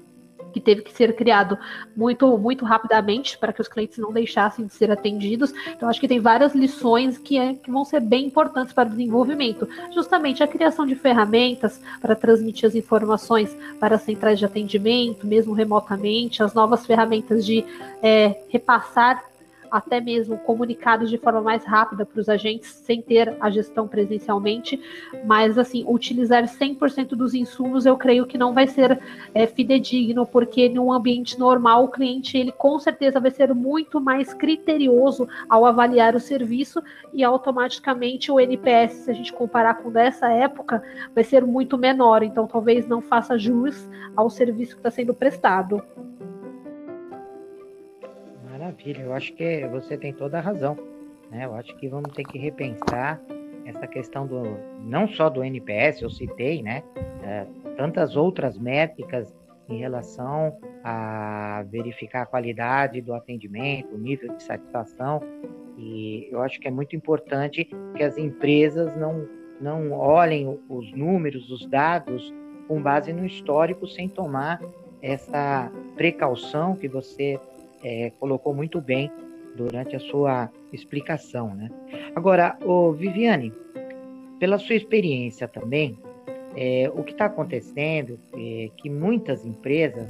que 0.53 0.61
teve 0.61 0.83
que 0.83 0.93
ser 0.93 1.15
criado 1.15 1.59
muito, 1.97 2.37
muito 2.39 2.65
rapidamente 2.65 3.39
para 3.39 3.53
que 3.53 3.61
os 3.61 3.69
clientes 3.69 3.99
não 3.99 4.13
deixassem 4.13 4.67
de 4.67 4.73
ser 4.75 4.91
atendidos. 4.91 5.53
Então, 5.69 5.89
acho 5.89 6.01
que 6.01 6.09
tem 6.09 6.21
várias 6.21 6.55
lições 6.55 7.19
que, 7.19 7.39
é, 7.39 7.55
que 7.55 7.71
vão 7.71 7.85
ser 7.85 8.01
bem 8.01 8.27
importantes 8.27 8.73
para 8.73 8.89
o 8.89 8.91
desenvolvimento. 8.91 9.69
Justamente 9.95 10.43
a 10.43 10.49
criação 10.49 10.87
de 10.87 10.95
ferramentas 10.95 11.81
para 12.01 12.15
transmitir 12.15 12.69
as 12.69 12.75
informações 12.75 13.57
para 13.79 13.97
as 13.97 14.03
centrais 14.03 14.39
de 14.39 14.45
atendimento, 14.45 15.27
mesmo 15.27 15.53
remotamente, 15.53 16.43
as 16.43 16.55
novas 16.55 16.85
ferramentas 16.85 17.45
de 17.45 17.65
é, 18.03 18.43
repassar 18.49 19.30
até 19.71 20.01
mesmo 20.01 20.39
comunicados 20.39 21.11
de 21.11 21.19
forma 21.19 21.41
mais 21.41 21.65
rápida 21.65 22.05
para 22.05 22.21
os 22.21 22.29
agentes, 22.29 22.71
sem 22.71 23.01
ter 23.01 23.37
a 23.41 23.51
gestão 23.51 23.87
presencialmente, 23.87 24.81
mas 25.25 25.59
assim, 25.59 25.85
utilizar 25.87 26.45
100% 26.45 27.09
dos 27.11 27.35
insumos 27.35 27.87
eu 27.87 27.97
creio 27.97 28.27
que 28.27 28.39
não 28.39 28.53
vai 28.53 28.67
ser 28.67 29.01
é, 29.35 29.47
fidedigno, 29.47 30.27
porque 30.27 30.69
num 30.69 30.93
ambiente 30.93 31.39
normal 31.39 31.85
o 31.85 31.89
cliente 31.89 32.37
ele 32.37 32.53
com 32.53 32.79
certeza 32.79 33.21
vai 33.21 33.31
ser 33.31 33.55
muito 33.55 34.01
mais 34.01 34.33
criterioso 34.35 35.29
ao 35.49 35.65
avaliar 35.65 36.15
o 36.15 36.21
serviço 36.21 36.83
e 37.13 37.23
automaticamente 37.23 38.31
o 38.31 38.41
NPS, 38.41 38.93
se 38.93 39.11
a 39.11 39.15
gente 39.15 39.33
comparar 39.33 39.75
com 39.75 39.91
dessa 39.91 40.29
época, 40.29 40.83
vai 41.15 41.25
ser 41.25 41.45
muito 41.45 41.77
menor, 41.77 42.23
então 42.23 42.47
talvez 42.47 42.87
não 42.87 43.01
faça 43.01 43.39
jus 43.39 43.89
ao 44.17 44.31
serviço 44.31 44.73
que 44.73 44.81
está 44.81 44.91
sendo 44.91 45.15
prestado. 45.15 45.83
Maravilha, 48.71 49.03
eu 49.03 49.13
acho 49.13 49.33
que 49.33 49.67
você 49.67 49.99
tem 49.99 50.13
toda 50.13 50.39
a 50.39 50.41
razão. 50.41 50.77
Né? 51.29 51.45
Eu 51.45 51.55
acho 51.55 51.77
que 51.77 51.89
vamos 51.89 52.13
ter 52.13 52.23
que 52.23 52.39
repensar 52.39 53.21
essa 53.67 53.85
questão 53.87 54.27
do 54.27 54.43
não 54.85 55.09
só 55.09 55.29
do 55.29 55.43
NPS, 55.43 56.03
eu 56.03 56.11
citei, 56.11 56.63
né? 56.63 56.83
É, 57.25 57.47
tantas 57.77 58.17
outras 58.17 58.57
métricas 58.57 59.35
em 59.69 59.79
relação 59.79 60.57
a 60.85 61.65
verificar 61.69 62.23
a 62.23 62.27
qualidade 62.27 63.01
do 63.01 63.13
atendimento, 63.13 63.93
o 63.93 63.99
nível 63.99 64.37
de 64.37 64.43
satisfação. 64.43 65.21
E 65.77 66.29
eu 66.31 66.41
acho 66.41 66.61
que 66.61 66.69
é 66.69 66.71
muito 66.71 66.95
importante 66.95 67.69
que 67.97 68.03
as 68.05 68.17
empresas 68.17 68.97
não, 68.97 69.29
não 69.61 69.91
olhem 69.91 70.59
os 70.69 70.93
números, 70.93 71.51
os 71.51 71.67
dados, 71.67 72.33
com 72.69 72.81
base 72.81 73.13
no 73.13 73.27
histórico, 73.27 73.87
sem 73.89 74.09
tomar 74.09 74.61
essa 75.03 75.71
precaução 75.97 76.77
que 76.77 76.87
você 76.87 77.39
é, 77.83 78.13
colocou 78.19 78.55
muito 78.55 78.81
bem 78.81 79.11
durante 79.57 79.97
a 79.97 80.01
sua 80.01 80.51
explicação. 80.73 81.55
Né? 81.55 81.71
Agora, 82.15 82.57
ô 82.65 82.93
Viviane, 82.93 83.53
pela 84.39 84.59
sua 84.59 84.77
experiência 84.77 85.47
também, 85.49 85.99
é, 86.57 86.91
o 86.95 87.03
que 87.03 87.13
está 87.13 87.27
acontecendo 87.27 88.19
é 88.35 88.71
que 88.77 88.91
muitas 88.91 89.45
empresas 89.45 90.09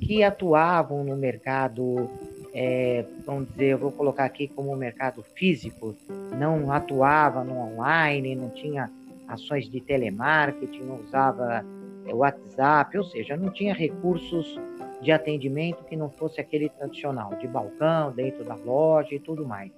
que 0.00 0.22
atuavam 0.22 1.02
no 1.02 1.16
mercado, 1.16 2.08
é, 2.52 3.04
vamos 3.24 3.48
dizer, 3.50 3.72
eu 3.72 3.78
vou 3.78 3.92
colocar 3.92 4.24
aqui 4.24 4.48
como 4.48 4.74
mercado 4.76 5.22
físico, 5.22 5.94
não 6.38 6.70
atuava 6.70 7.42
no 7.42 7.56
online, 7.58 8.34
não 8.34 8.50
tinha 8.50 8.90
ações 9.26 9.68
de 9.68 9.80
telemarketing, 9.80 10.82
não 10.82 11.00
usava 11.00 11.64
WhatsApp, 12.08 12.96
ou 12.98 13.04
seja, 13.04 13.36
não 13.36 13.50
tinha 13.50 13.74
recursos 13.74 14.58
de 15.00 15.12
atendimento 15.12 15.84
que 15.84 15.96
não 15.96 16.10
fosse 16.10 16.40
aquele 16.40 16.68
tradicional, 16.68 17.34
de 17.36 17.46
balcão, 17.46 18.12
dentro 18.12 18.44
da 18.44 18.54
loja 18.54 19.14
e 19.14 19.18
tudo 19.18 19.46
mais. 19.46 19.70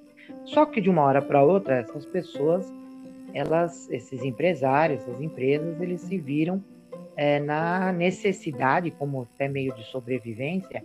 Só 0.45 0.67
que 0.67 0.81
de 0.81 0.91
uma 0.91 1.03
hora 1.03 1.23
para 1.23 1.43
outra, 1.43 1.77
essas 1.77 2.05
pessoas, 2.07 2.73
elas, 3.33 3.89
esses 3.91 4.23
empresários, 4.23 5.03
essas 5.03 5.21
empresas, 5.21 5.81
eles 5.81 6.01
se 6.03 6.19
viram 6.19 6.63
é, 7.17 7.41
na 7.41 7.93
necessidade, 7.93 8.91
como 8.93 9.23
até 9.35 9.49
meio 9.49 9.75
de 9.75 9.85
sobrevivência, 9.85 10.85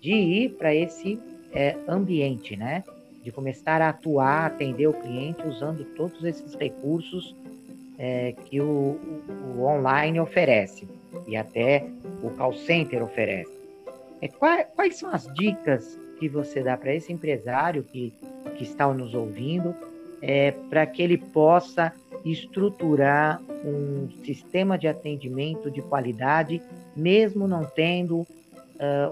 de 0.00 0.12
ir 0.12 0.50
para 0.50 0.74
esse 0.74 1.18
é, 1.52 1.76
ambiente, 1.88 2.56
né? 2.56 2.84
De 3.22 3.30
começar 3.30 3.82
a 3.82 3.90
atuar, 3.90 4.46
atender 4.46 4.86
o 4.86 4.94
cliente 4.94 5.46
usando 5.46 5.84
todos 5.94 6.24
esses 6.24 6.54
recursos 6.54 7.34
é, 7.98 8.32
que 8.46 8.60
o, 8.60 8.98
o, 9.56 9.62
online 9.62 10.18
oferece 10.18 10.88
e 11.26 11.36
até 11.36 11.86
o 12.22 12.30
call 12.30 12.54
center 12.54 13.02
oferece. 13.02 13.59
É, 14.20 14.28
quais, 14.28 14.66
quais 14.74 14.96
são 14.96 15.10
as 15.10 15.32
dicas 15.34 15.98
que 16.18 16.28
você 16.28 16.62
dá 16.62 16.76
para 16.76 16.94
esse 16.94 17.12
empresário 17.12 17.82
que, 17.82 18.12
que 18.56 18.64
está 18.64 18.92
nos 18.92 19.14
ouvindo 19.14 19.74
é, 20.20 20.52
para 20.68 20.86
que 20.86 21.02
ele 21.02 21.16
possa 21.16 21.92
estruturar 22.24 23.40
um 23.64 24.08
sistema 24.24 24.76
de 24.76 24.86
atendimento 24.86 25.70
de 25.70 25.80
qualidade, 25.82 26.62
mesmo 26.94 27.48
não 27.48 27.64
tendo 27.64 28.20
uh, 28.20 28.26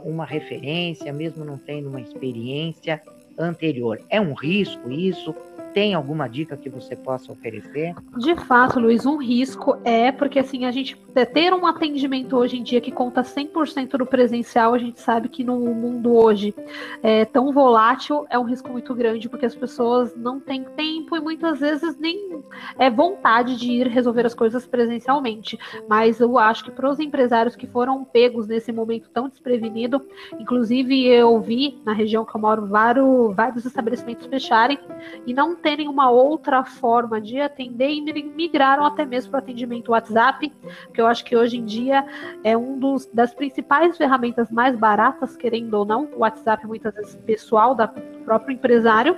uma 0.04 0.24
referência, 0.24 1.12
mesmo 1.12 1.44
não 1.44 1.56
tendo 1.56 1.88
uma 1.88 2.00
experiência 2.00 3.00
anterior. 3.38 4.00
É 4.10 4.20
um 4.20 4.34
risco 4.34 4.90
isso? 4.90 5.34
Tem 5.78 5.94
alguma 5.94 6.28
dica 6.28 6.56
que 6.56 6.68
você 6.68 6.97
possa 6.97 7.30
oferecer? 7.30 7.94
De 8.16 8.35
fato, 8.35 8.80
Luiz, 8.80 9.06
um 9.06 9.16
risco 9.16 9.78
é 9.85 10.11
porque 10.11 10.40
assim 10.40 10.64
a 10.64 10.73
gente 10.73 10.97
ter 11.32 11.54
um 11.54 11.66
atendimento 11.66 12.37
hoje 12.37 12.56
em 12.56 12.64
dia 12.64 12.80
que 12.80 12.90
conta 12.90 13.23
100% 13.23 13.97
do 13.97 14.04
presencial, 14.04 14.75
a 14.75 14.78
gente 14.78 15.00
sabe 15.00 15.28
que 15.28 15.44
no 15.44 15.56
mundo 15.56 16.12
hoje 16.14 16.52
é 17.00 17.25
tão 17.25 17.52
volátil 17.52 18.26
é 18.28 18.37
um 18.37 18.42
risco 18.42 18.70
muito 18.70 18.92
grande 18.92 19.28
porque 19.28 19.47
as 19.47 19.54
pessoas 19.54 20.16
não 20.16 20.40
têm 20.40 20.64
tempo 20.64 21.16
e 21.16 21.20
muitas 21.20 21.61
vezes 21.61 21.97
nem 21.97 22.42
é 22.76 22.90
vontade 22.90 23.56
de 23.56 23.70
ir 23.70 23.87
resolver 23.87 24.26
as 24.26 24.35
coisas 24.35 24.66
presencialmente. 24.66 25.58
Mas 25.88 26.18
eu 26.18 26.38
acho 26.38 26.64
que 26.64 26.70
para 26.73 26.90
os 26.90 26.99
empresários 26.99 27.54
que 27.54 27.68
foram 27.68 28.04
pegos 28.04 28.49
nesse 28.49 28.73
momento 28.73 29.11
tão 29.11 29.28
desprevenido, 29.28 30.04
inclusive 30.40 31.06
eu 31.06 31.40
vi 31.40 31.80
na 31.85 31.92
região 31.92 32.25
que 32.25 32.35
eu 32.35 32.40
moro 32.40 32.66
vários, 32.66 33.35
vários 33.35 33.64
estabelecimentos 33.64 34.26
fecharem 34.26 34.78
e 35.26 35.32
não 35.32 35.54
terem 35.68 35.87
uma 35.87 36.08
outra 36.08 36.64
forma 36.64 37.20
de 37.20 37.38
atender 37.38 37.90
e 37.90 38.00
migraram 38.22 38.87
até 38.87 39.04
mesmo 39.04 39.30
para 39.30 39.40
o 39.40 39.42
atendimento 39.42 39.90
WhatsApp, 39.90 40.50
que 40.94 40.98
eu 40.98 41.06
acho 41.06 41.22
que 41.22 41.37
hoje 41.37 41.58
em 41.58 41.64
dia 41.66 42.06
é 42.42 42.56
um 42.56 42.78
dos, 42.78 43.04
das 43.12 43.34
principais 43.34 43.94
ferramentas 43.94 44.50
mais 44.50 44.75
baratas, 44.75 45.37
querendo 45.37 45.75
ou 45.75 45.84
não, 45.84 46.08
o 46.16 46.20
WhatsApp 46.20 46.66
muitas 46.66 46.94
vezes 46.94 47.16
pessoal 47.16 47.75
da 47.75 47.87
próprio 47.87 48.54
empresário. 48.54 49.14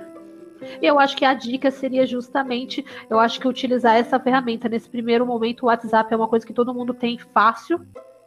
Eu 0.81 0.99
acho 0.99 1.15
que 1.15 1.23
a 1.23 1.33
dica 1.33 1.71
seria 1.71 2.05
justamente, 2.05 2.85
eu 3.09 3.17
acho 3.17 3.39
que 3.39 3.47
utilizar 3.47 3.95
essa 3.95 4.19
ferramenta. 4.19 4.67
Nesse 4.67 4.89
primeiro 4.89 5.25
momento, 5.25 5.63
o 5.63 5.65
WhatsApp 5.67 6.13
é 6.13 6.17
uma 6.17 6.27
coisa 6.27 6.45
que 6.45 6.53
todo 6.53 6.73
mundo 6.73 6.93
tem 6.93 7.17
fácil, 7.17 7.79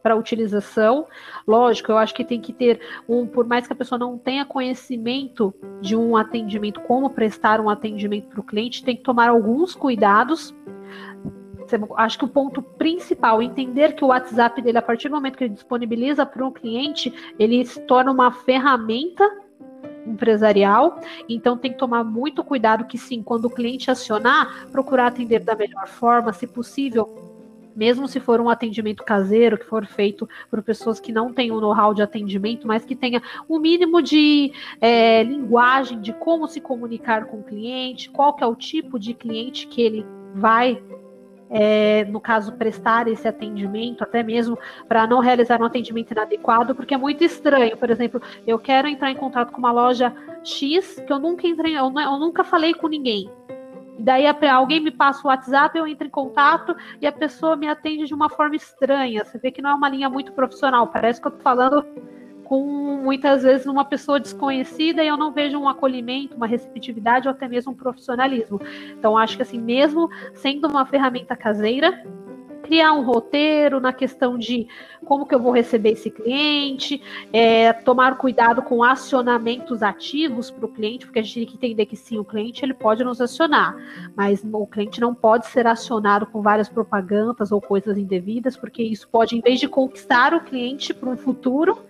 para 0.04 0.14
utilização. 0.14 1.06
Lógico, 1.48 1.90
eu 1.90 1.96
acho 1.96 2.14
que 2.14 2.22
tem 2.22 2.38
que 2.38 2.52
ter 2.52 2.78
um, 3.08 3.26
por 3.26 3.46
mais 3.46 3.66
que 3.66 3.72
a 3.72 3.76
pessoa 3.76 3.98
não 3.98 4.18
tenha 4.18 4.44
conhecimento 4.44 5.54
de 5.80 5.96
um 5.96 6.14
atendimento, 6.14 6.78
como 6.82 7.08
prestar 7.08 7.58
um 7.58 7.70
atendimento 7.70 8.28
para 8.28 8.40
o 8.40 8.44
cliente, 8.44 8.84
tem 8.84 8.94
que 8.94 9.02
tomar 9.02 9.30
alguns 9.30 9.74
cuidados. 9.74 10.54
Acho 11.96 12.18
que 12.18 12.24
o 12.26 12.28
ponto 12.28 12.60
principal, 12.60 13.40
entender 13.40 13.94
que 13.94 14.04
o 14.04 14.08
WhatsApp 14.08 14.60
dele, 14.60 14.76
a 14.76 14.82
partir 14.82 15.08
do 15.08 15.14
momento 15.14 15.38
que 15.38 15.44
ele 15.44 15.54
disponibiliza 15.54 16.26
para 16.26 16.46
o 16.46 16.52
cliente, 16.52 17.10
ele 17.38 17.64
se 17.64 17.80
torna 17.80 18.12
uma 18.12 18.30
ferramenta 18.30 19.24
empresarial, 20.06 21.00
então 21.26 21.56
tem 21.56 21.72
que 21.72 21.78
tomar 21.78 22.04
muito 22.04 22.44
cuidado 22.44 22.84
que 22.84 22.98
sim, 22.98 23.22
quando 23.22 23.46
o 23.46 23.50
cliente 23.50 23.90
acionar, 23.90 24.66
procurar 24.70 25.06
atender 25.06 25.40
da 25.42 25.56
melhor 25.56 25.88
forma, 25.88 26.30
se 26.34 26.46
possível, 26.46 27.33
mesmo 27.74 28.06
se 28.08 28.20
for 28.20 28.40
um 28.40 28.48
atendimento 28.48 29.04
caseiro, 29.04 29.58
que 29.58 29.64
for 29.64 29.86
feito 29.86 30.28
por 30.50 30.62
pessoas 30.62 31.00
que 31.00 31.12
não 31.12 31.32
têm 31.32 31.50
o 31.50 31.60
know-how 31.60 31.94
de 31.94 32.02
atendimento, 32.02 32.66
mas 32.66 32.84
que 32.84 32.94
tenha 32.94 33.22
o 33.48 33.56
um 33.56 33.60
mínimo 33.60 34.00
de 34.00 34.52
é, 34.80 35.22
linguagem 35.22 36.00
de 36.00 36.12
como 36.12 36.46
se 36.48 36.60
comunicar 36.60 37.26
com 37.26 37.38
o 37.38 37.44
cliente, 37.44 38.10
qual 38.10 38.34
que 38.34 38.44
é 38.44 38.46
o 38.46 38.54
tipo 38.54 38.98
de 38.98 39.14
cliente 39.14 39.66
que 39.66 39.82
ele 39.82 40.06
vai 40.34 40.82
é, 41.50 42.04
no 42.06 42.20
caso, 42.20 42.52
prestar 42.52 43.06
esse 43.06 43.28
atendimento, 43.28 44.02
até 44.02 44.24
mesmo 44.24 44.58
para 44.88 45.06
não 45.06 45.20
realizar 45.20 45.60
um 45.60 45.64
atendimento 45.64 46.10
inadequado, 46.10 46.74
porque 46.74 46.94
é 46.94 46.96
muito 46.96 47.22
estranho. 47.22 47.76
Por 47.76 47.90
exemplo, 47.90 48.20
eu 48.44 48.58
quero 48.58 48.88
entrar 48.88 49.10
em 49.10 49.16
contato 49.16 49.52
com 49.52 49.58
uma 49.58 49.70
loja 49.70 50.12
X 50.42 51.00
que 51.06 51.12
eu 51.12 51.18
nunca 51.20 51.46
entrei, 51.46 51.78
eu, 51.78 51.92
eu 51.96 52.18
nunca 52.18 52.42
falei 52.42 52.74
com 52.74 52.88
ninguém. 52.88 53.30
Daí 53.98 54.26
alguém 54.26 54.80
me 54.80 54.90
passa 54.90 55.26
o 55.26 55.28
WhatsApp, 55.30 55.78
eu 55.78 55.86
entro 55.86 56.06
em 56.06 56.10
contato 56.10 56.74
e 57.00 57.06
a 57.06 57.12
pessoa 57.12 57.56
me 57.56 57.68
atende 57.68 58.06
de 58.06 58.14
uma 58.14 58.28
forma 58.28 58.56
estranha. 58.56 59.24
Você 59.24 59.38
vê 59.38 59.50
que 59.50 59.62
não 59.62 59.70
é 59.70 59.74
uma 59.74 59.88
linha 59.88 60.10
muito 60.10 60.32
profissional. 60.32 60.88
Parece 60.88 61.20
que 61.20 61.26
eu 61.26 61.32
tô 61.32 61.40
falando 61.40 61.84
com 62.44 62.62
muitas 63.02 63.42
vezes 63.42 63.66
uma 63.66 63.84
pessoa 63.84 64.20
desconhecida 64.20 65.02
e 65.02 65.08
eu 65.08 65.16
não 65.16 65.32
vejo 65.32 65.58
um 65.58 65.68
acolhimento, 65.68 66.36
uma 66.36 66.46
receptividade 66.46 67.26
ou 67.26 67.32
até 67.32 67.48
mesmo 67.48 67.72
um 67.72 67.74
profissionalismo. 67.74 68.60
Então 68.90 69.16
acho 69.16 69.36
que 69.36 69.42
assim, 69.42 69.58
mesmo 69.58 70.10
sendo 70.34 70.68
uma 70.68 70.84
ferramenta 70.84 71.34
caseira, 71.34 72.04
criar 72.64 72.94
um 72.94 73.04
roteiro 73.04 73.78
na 73.78 73.92
questão 73.92 74.38
de 74.38 74.66
como 75.04 75.26
que 75.26 75.34
eu 75.34 75.38
vou 75.38 75.52
receber 75.52 75.90
esse 75.90 76.10
cliente, 76.10 77.00
é, 77.30 77.74
tomar 77.74 78.16
cuidado 78.16 78.62
com 78.62 78.82
acionamentos 78.82 79.82
ativos 79.82 80.50
para 80.50 80.64
o 80.64 80.68
cliente, 80.68 81.04
porque 81.04 81.18
a 81.18 81.22
gente 81.22 81.34
tem 81.34 81.46
que 81.46 81.54
entender 81.56 81.86
que 81.86 81.96
sim, 81.96 82.18
o 82.18 82.24
cliente 82.24 82.64
ele 82.64 82.72
pode 82.72 83.04
nos 83.04 83.20
acionar, 83.20 83.76
mas 84.16 84.42
o 84.50 84.66
cliente 84.66 84.98
não 84.98 85.14
pode 85.14 85.46
ser 85.46 85.66
acionado 85.66 86.24
com 86.26 86.40
várias 86.40 86.68
propagandas 86.68 87.52
ou 87.52 87.60
coisas 87.60 87.98
indevidas, 87.98 88.56
porque 88.56 88.82
isso 88.82 89.06
pode, 89.08 89.36
em 89.36 89.42
vez 89.42 89.60
de 89.60 89.68
conquistar 89.68 90.32
o 90.32 90.40
cliente 90.40 90.94
para 90.94 91.10
um 91.10 91.16
futuro, 91.18 91.84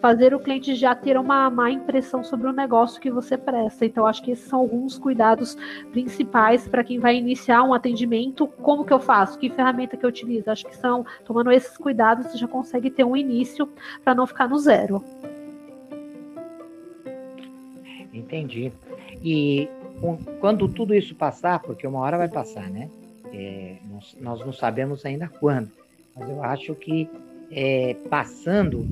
fazer 0.00 0.34
o 0.34 0.40
cliente 0.40 0.74
já 0.74 0.94
ter 0.94 1.18
uma 1.18 1.50
má 1.50 1.70
impressão 1.70 2.24
sobre 2.24 2.48
o 2.48 2.52
negócio 2.52 3.00
que 3.00 3.10
você 3.10 3.36
presta. 3.36 3.84
Então, 3.84 4.06
acho 4.06 4.22
que 4.22 4.30
esses 4.30 4.46
são 4.46 4.60
alguns 4.60 4.98
cuidados 4.98 5.56
principais 5.92 6.66
para 6.66 6.82
quem 6.82 6.98
vai 6.98 7.16
iniciar 7.16 7.62
um 7.62 7.74
atendimento. 7.74 8.46
Como 8.46 8.84
que 8.84 8.92
eu 8.92 9.00
faço? 9.00 9.38
Que 9.38 9.50
ferramenta 9.50 9.96
que 9.96 10.04
eu 10.04 10.08
utilizo? 10.08 10.50
Acho 10.50 10.66
que 10.66 10.76
são, 10.76 11.04
tomando 11.24 11.52
esses 11.52 11.76
cuidados, 11.76 12.26
você 12.26 12.38
já 12.38 12.48
consegue 12.48 12.90
ter 12.90 13.04
um 13.04 13.16
início 13.16 13.68
para 14.02 14.14
não 14.14 14.26
ficar 14.26 14.48
no 14.48 14.58
zero. 14.58 15.04
Entendi. 18.12 18.72
E 19.22 19.68
quando 20.40 20.66
tudo 20.68 20.94
isso 20.94 21.14
passar, 21.14 21.60
porque 21.60 21.86
uma 21.86 22.00
hora 22.00 22.16
vai 22.16 22.28
passar, 22.28 22.68
né? 22.70 22.88
É, 23.32 23.76
nós, 23.84 24.16
nós, 24.20 24.40
não 24.40 24.52
sabemos 24.52 25.06
ainda 25.06 25.28
quando, 25.28 25.70
mas 26.16 26.28
eu 26.28 26.42
acho 26.42 26.74
que 26.74 27.08
é, 27.52 27.94
passando 28.08 28.88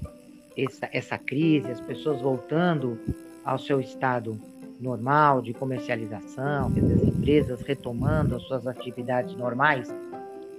essa, 0.58 0.88
essa 0.92 1.18
crise, 1.18 1.70
as 1.70 1.80
pessoas 1.80 2.20
voltando 2.20 2.98
ao 3.44 3.58
seu 3.58 3.80
estado 3.80 4.38
normal 4.80 5.42
de 5.42 5.52
comercialização, 5.52 6.66
as 6.68 7.02
empresas 7.02 7.62
retomando 7.62 8.36
as 8.36 8.42
suas 8.42 8.66
atividades 8.66 9.34
normais, 9.34 9.88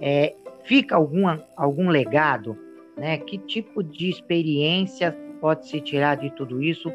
é, 0.00 0.34
fica 0.64 0.96
algum, 0.96 1.26
algum 1.56 1.88
legado? 1.88 2.56
Né? 2.96 3.18
Que 3.18 3.38
tipo 3.38 3.82
de 3.82 4.10
experiência 4.10 5.16
pode 5.40 5.68
se 5.68 5.80
tirar 5.80 6.16
de 6.16 6.30
tudo 6.30 6.62
isso 6.62 6.92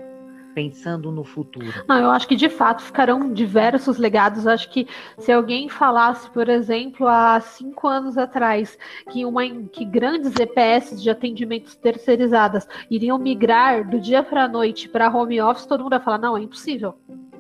pensando 0.56 1.12
no 1.12 1.26
futuro? 1.26 1.84
Não, 1.86 2.00
eu 2.00 2.10
acho 2.10 2.28
que 2.28 2.36
de 2.36 2.48
fato 2.48 2.82
ficarão 2.82 3.32
diversos 3.32 3.98
legados. 3.98 4.46
Eu 4.46 4.54
acho 4.54 4.72
que 4.72 4.88
se 5.18 5.32
alguém 5.32 5.68
falasse, 5.68 6.30
por 6.30 6.48
exemplo, 6.48 7.08
há 7.08 7.40
cinco 7.42 7.88
anos 7.88 8.18
atrás, 8.18 8.78
que, 9.12 9.26
uma, 9.26 9.46
que 9.46 9.84
grandes 9.84 10.34
EPS 10.40 11.02
de 11.02 11.10
atendimentos 11.10 11.76
terceirizadas 11.76 12.66
iriam 12.90 13.18
migrar 13.18 13.88
do 13.88 14.00
dia 14.00 14.24
para 14.24 14.46
a 14.46 14.48
noite 14.48 14.88
para 14.88 15.14
home 15.14 15.42
office, 15.42 15.66
todo 15.66 15.84
mundo 15.84 15.94
ia 15.94 16.00
falar: 16.00 16.18
não, 16.18 16.38
é 16.38 16.42
impossível. 16.42 16.96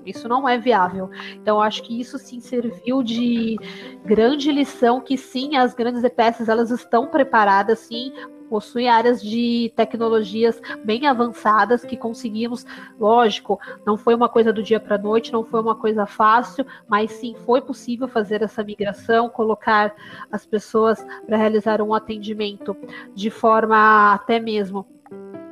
Isso 0.06 0.28
não 0.28 0.48
é 0.48 0.56
viável. 0.58 1.10
Então, 1.34 1.60
acho 1.60 1.82
que 1.82 2.00
isso 2.00 2.20
sim 2.20 2.40
serviu 2.40 3.02
de 3.02 3.58
grande 4.06 4.52
lição 4.52 5.02
que 5.02 5.18
sim, 5.18 5.56
as 5.56 5.74
grandes 5.74 6.04
EPS 6.04 6.48
elas 6.48 6.70
estão 6.70 7.08
preparadas 7.08 7.80
sim 7.80 8.14
possui 8.50 8.88
áreas 8.88 9.22
de 9.22 9.72
tecnologias 9.76 10.62
bem 10.84 11.06
avançadas 11.08 11.84
que 11.84 11.98
conseguimos, 11.98 12.66
lógico, 13.00 13.60
não 13.86 13.98
foi 13.98 14.16
uma 14.16 14.30
coisa 14.30 14.52
do 14.52 14.64
dia 14.64 14.80
para 14.80 14.96
a 14.96 15.00
noite, 15.00 15.34
não 15.34 15.44
foi 15.44 15.60
uma 15.60 15.76
coisa 15.76 16.06
fácil, 16.06 16.66
mas 16.88 17.12
sim 17.12 17.36
foi 17.46 17.62
possível 17.62 18.08
fazer 18.08 18.42
essa 18.42 18.64
migração, 18.64 19.30
colocar 19.30 19.94
as 20.32 20.46
pessoas 20.46 21.06
para 21.26 21.38
realizar 21.38 21.82
um 21.82 21.94
atendimento 21.94 22.76
de 23.14 23.30
forma 23.30 24.14
até 24.14 24.40
mesmo 24.40 24.86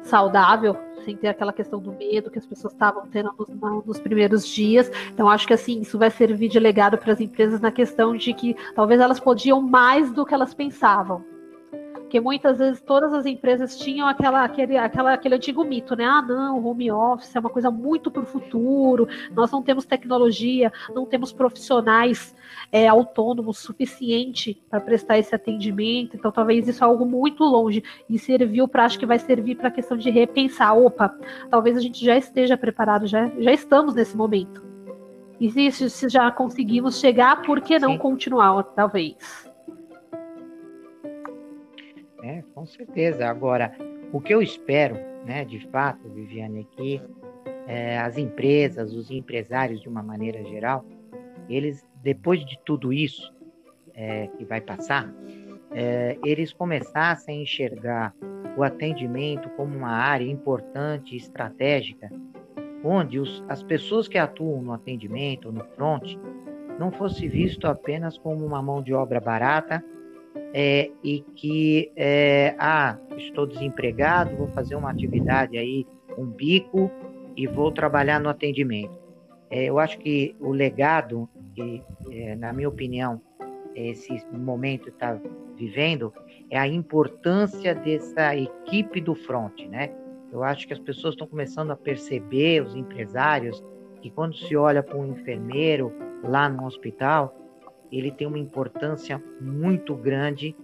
saudável, 0.04 0.78
sem 1.04 1.16
ter 1.16 1.28
aquela 1.28 1.52
questão 1.52 1.80
do 1.80 1.92
medo 1.92 2.32
que 2.32 2.40
as 2.40 2.46
pessoas 2.46 2.74
estavam 2.74 3.06
tendo 3.08 3.34
nos, 3.38 3.86
nos, 3.86 4.00
primeiros 4.00 4.48
dias. 4.48 4.92
Então, 5.12 5.30
acho 5.30 5.46
que 5.48 5.54
assim, 5.54 5.82
isso 5.82 5.98
vai 5.98 6.10
servir 6.10 6.48
de 6.50 6.60
legado 6.60 6.98
para 6.98 7.14
as 7.14 7.20
empresas 7.20 7.60
na 7.60 7.72
questão 7.72 8.16
de 8.16 8.34
que 8.34 8.56
talvez 8.76 9.00
elas 9.02 9.20
podiam 9.20 9.62
mais 9.62 10.12
do 10.12 10.26
que 10.26 10.34
elas 10.34 10.54
pensavam. 10.54 11.33
Porque 12.14 12.22
muitas 12.22 12.60
vezes 12.60 12.80
todas 12.80 13.12
as 13.12 13.26
empresas 13.26 13.76
tinham 13.76 14.08
aquela, 14.08 14.44
aquele, 14.44 14.78
aquela, 14.78 15.14
aquele 15.14 15.34
antigo 15.34 15.64
mito, 15.64 15.96
né? 15.96 16.06
Ah, 16.06 16.22
não, 16.22 16.64
home 16.64 16.92
office 16.92 17.36
é 17.36 17.40
uma 17.40 17.50
coisa 17.50 17.72
muito 17.72 18.12
para 18.12 18.22
o 18.22 18.26
futuro, 18.26 19.08
nós 19.32 19.50
não 19.50 19.64
temos 19.64 19.84
tecnologia, 19.84 20.72
não 20.94 21.08
temos 21.08 21.34
profissionais 21.34 22.36
é, 22.72 22.88
autônomos 22.88 23.58
suficiente 23.58 24.62
para 24.70 24.80
prestar 24.80 25.18
esse 25.18 25.34
atendimento, 25.34 26.16
então 26.16 26.32
talvez 26.32 26.68
isso 26.68 26.84
é 26.84 26.88
algo 26.88 27.04
muito 27.04 27.44
longe 27.44 27.84
e 28.08 28.20
serviu 28.20 28.68
para, 28.68 28.86
acho 28.86 29.00
que 29.00 29.08
vai 29.08 29.18
servir 29.18 29.56
para 29.56 29.70
a 29.70 29.72
questão 29.72 29.98
de 29.98 30.12
repensar, 30.12 30.78
opa, 30.78 31.18
talvez 31.50 31.76
a 31.76 31.82
gente 31.82 32.06
já 32.06 32.16
esteja 32.16 32.56
preparado, 32.56 33.08
já, 33.08 33.28
já 33.40 33.52
estamos 33.52 33.96
nesse 33.96 34.16
momento. 34.16 34.64
E 35.40 35.50
se, 35.50 35.90
se 35.90 36.10
já 36.10 36.30
conseguimos 36.32 37.00
chegar, 37.00 37.42
por 37.42 37.60
que 37.60 37.80
não 37.80 37.94
Sim. 37.94 37.98
continuar, 37.98 38.62
talvez? 38.66 39.52
É, 42.24 42.42
com 42.56 42.66
certeza. 42.66 43.28
Agora, 43.28 43.76
o 44.14 44.22
que 44.22 44.34
eu 44.34 44.42
espero, 44.42 44.96
né, 45.26 45.44
de 45.44 45.60
fato, 45.68 46.08
Viviane, 46.08 46.62
é 46.62 46.76
que 46.76 47.02
é, 47.68 48.00
as 48.00 48.18
empresas, 48.18 48.94
os 48.94 49.12
empresários 49.12 49.82
de 49.82 49.90
uma 49.90 50.02
maneira 50.02 50.42
geral, 50.46 50.86
eles, 51.50 51.86
depois 52.02 52.46
de 52.46 52.58
tudo 52.66 52.94
isso 52.94 53.34
é, 53.94 54.28
que 54.28 54.46
vai 54.46 54.62
passar, 54.62 55.14
é, 55.72 56.18
eles 56.24 56.54
começassem 56.54 57.40
a 57.40 57.42
enxergar 57.42 58.16
o 58.56 58.64
atendimento 58.64 59.50
como 59.50 59.76
uma 59.76 59.92
área 59.92 60.26
importante 60.26 61.18
estratégica, 61.18 62.10
onde 62.86 63.20
os, 63.20 63.44
as 63.50 63.62
pessoas 63.62 64.08
que 64.08 64.18
atuam 64.18 64.62
no 64.62 64.72
atendimento, 64.72 65.52
no 65.52 65.66
front, 65.76 66.16
não 66.80 66.90
fosse 66.90 67.28
visto 67.28 67.68
apenas 67.68 68.18
como 68.18 68.46
uma 68.46 68.62
mão 68.62 68.82
de 68.82 68.94
obra 68.94 69.20
barata 69.20 69.84
é, 70.54 70.90
e 71.04 71.22
que, 71.36 71.92
é, 71.96 72.56
ah, 72.60 72.98
estou 73.18 73.46
desempregado, 73.46 74.36
vou 74.36 74.48
fazer 74.50 74.76
uma 74.76 74.92
atividade 74.92 75.58
aí, 75.58 75.86
um 76.18 76.26
bico, 76.26 76.92
e 77.36 77.48
vou 77.48 77.72
trabalhar 77.72 78.20
no 78.20 78.30
atendimento. 78.30 78.98
É, 79.50 79.66
eu 79.66 79.80
acho 79.80 79.98
que 80.00 80.36
o 80.40 80.52
legado 80.52 81.30
que, 81.56 81.84
é, 82.12 82.36
na 82.36 82.54
minha 82.54 82.70
opinião, 82.70 83.22
esse 83.76 84.24
momento 84.32 84.90
está 84.90 85.20
vivendo 85.56 86.14
é 86.50 86.58
a 86.58 86.68
importância 86.68 87.74
dessa 87.74 88.36
equipe 88.36 89.02
do 89.02 89.16
front, 89.16 89.68
né? 89.68 89.92
Eu 90.32 90.44
acho 90.44 90.68
que 90.68 90.74
as 90.74 90.80
pessoas 90.80 91.14
estão 91.14 91.28
começando 91.28 91.72
a 91.72 91.76
perceber, 91.76 92.64
os 92.64 92.76
empresários, 92.76 93.64
que 94.02 94.10
quando 94.10 94.36
se 94.36 94.56
olha 94.56 94.82
para 94.82 94.98
um 94.98 95.12
enfermeiro 95.12 95.94
lá 96.24 96.50
no 96.50 96.66
hospital, 96.66 97.36
ele 97.98 98.12
tem 98.12 98.28
uma 98.28 98.40
importância 98.40 99.22
muito 99.40 99.96
grande 99.96 100.56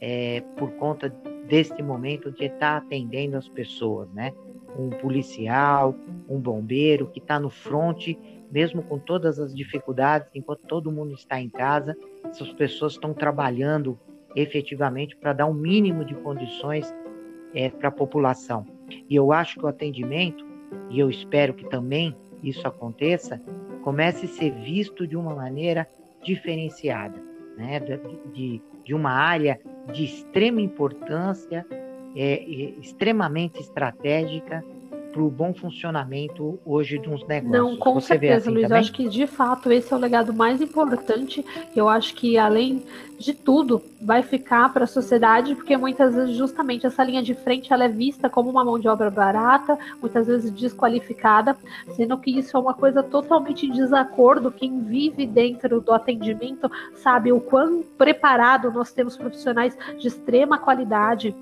é, 0.00 0.42
por 0.56 0.70
conta 0.72 1.08
deste 1.48 1.82
momento 1.82 2.30
de 2.30 2.44
estar 2.44 2.76
atendendo 2.76 3.36
as 3.36 3.48
pessoas, 3.48 4.10
né? 4.12 4.32
Um 4.78 4.90
policial, 4.90 5.94
um 6.28 6.38
bombeiro 6.38 7.06
que 7.06 7.18
está 7.18 7.40
no 7.40 7.48
fronte, 7.48 8.18
mesmo 8.50 8.82
com 8.82 8.98
todas 8.98 9.38
as 9.38 9.54
dificuldades, 9.54 10.28
enquanto 10.34 10.66
todo 10.66 10.92
mundo 10.92 11.14
está 11.14 11.40
em 11.40 11.48
casa, 11.48 11.96
essas 12.24 12.52
pessoas 12.52 12.92
estão 12.92 13.14
trabalhando 13.14 13.98
efetivamente 14.34 15.16
para 15.16 15.32
dar 15.32 15.46
um 15.46 15.54
mínimo 15.54 16.04
de 16.04 16.14
condições 16.16 16.94
é, 17.54 17.70
para 17.70 17.88
a 17.88 17.92
população. 17.92 18.66
E 19.08 19.16
eu 19.16 19.32
acho 19.32 19.58
que 19.58 19.64
o 19.64 19.68
atendimento, 19.68 20.44
e 20.90 21.00
eu 21.00 21.08
espero 21.08 21.54
que 21.54 21.68
também 21.70 22.14
isso 22.42 22.66
aconteça, 22.68 23.40
comece 23.82 24.26
a 24.26 24.28
ser 24.28 24.52
visto 24.52 25.06
de 25.06 25.16
uma 25.16 25.34
maneira 25.34 25.88
diferenciada, 26.26 27.22
né? 27.56 27.80
de, 28.34 28.60
de, 28.84 28.94
uma 28.94 29.10
área 29.10 29.58
de 29.92 30.04
extrema 30.04 30.60
importância, 30.60 31.64
é, 32.14 32.34
é, 32.34 32.70
extremamente 32.80 33.60
estratégica 33.60 34.64
para 35.16 35.22
o 35.22 35.30
bom 35.30 35.54
funcionamento 35.54 36.58
hoje 36.62 36.98
de 36.98 37.08
uns 37.08 37.26
negócios. 37.26 37.50
Não, 37.50 37.74
com 37.78 37.94
Você 37.94 38.08
certeza, 38.08 38.36
assim 38.36 38.50
Luiz. 38.50 38.62
Também? 38.64 38.76
Eu 38.76 38.80
acho 38.80 38.92
que 38.92 39.08
de 39.08 39.26
fato 39.26 39.72
esse 39.72 39.90
é 39.90 39.96
o 39.96 39.98
legado 39.98 40.34
mais 40.34 40.60
importante. 40.60 41.42
Eu 41.74 41.88
acho 41.88 42.14
que 42.14 42.36
além 42.36 42.84
de 43.18 43.32
tudo 43.32 43.80
vai 44.02 44.22
ficar 44.22 44.70
para 44.74 44.84
a 44.84 44.86
sociedade, 44.86 45.54
porque 45.54 45.74
muitas 45.74 46.14
vezes 46.14 46.36
justamente 46.36 46.86
essa 46.86 47.02
linha 47.02 47.22
de 47.22 47.34
frente 47.34 47.72
ela 47.72 47.84
é 47.84 47.88
vista 47.88 48.28
como 48.28 48.50
uma 48.50 48.62
mão 48.62 48.78
de 48.78 48.88
obra 48.88 49.10
barata, 49.10 49.78
muitas 50.02 50.26
vezes 50.26 50.50
desqualificada, 50.50 51.56
sendo 51.94 52.18
que 52.18 52.38
isso 52.38 52.54
é 52.54 52.60
uma 52.60 52.74
coisa 52.74 53.02
totalmente 53.02 53.64
em 53.64 53.72
desacordo. 53.72 54.50
Quem 54.50 54.82
vive 54.82 55.26
dentro 55.26 55.80
do 55.80 55.94
atendimento 55.94 56.70
sabe 56.96 57.32
o 57.32 57.40
quão 57.40 57.82
preparado 57.96 58.70
nós 58.70 58.92
temos 58.92 59.16
profissionais 59.16 59.74
de 59.98 60.08
extrema 60.08 60.58
qualidade 60.58 61.34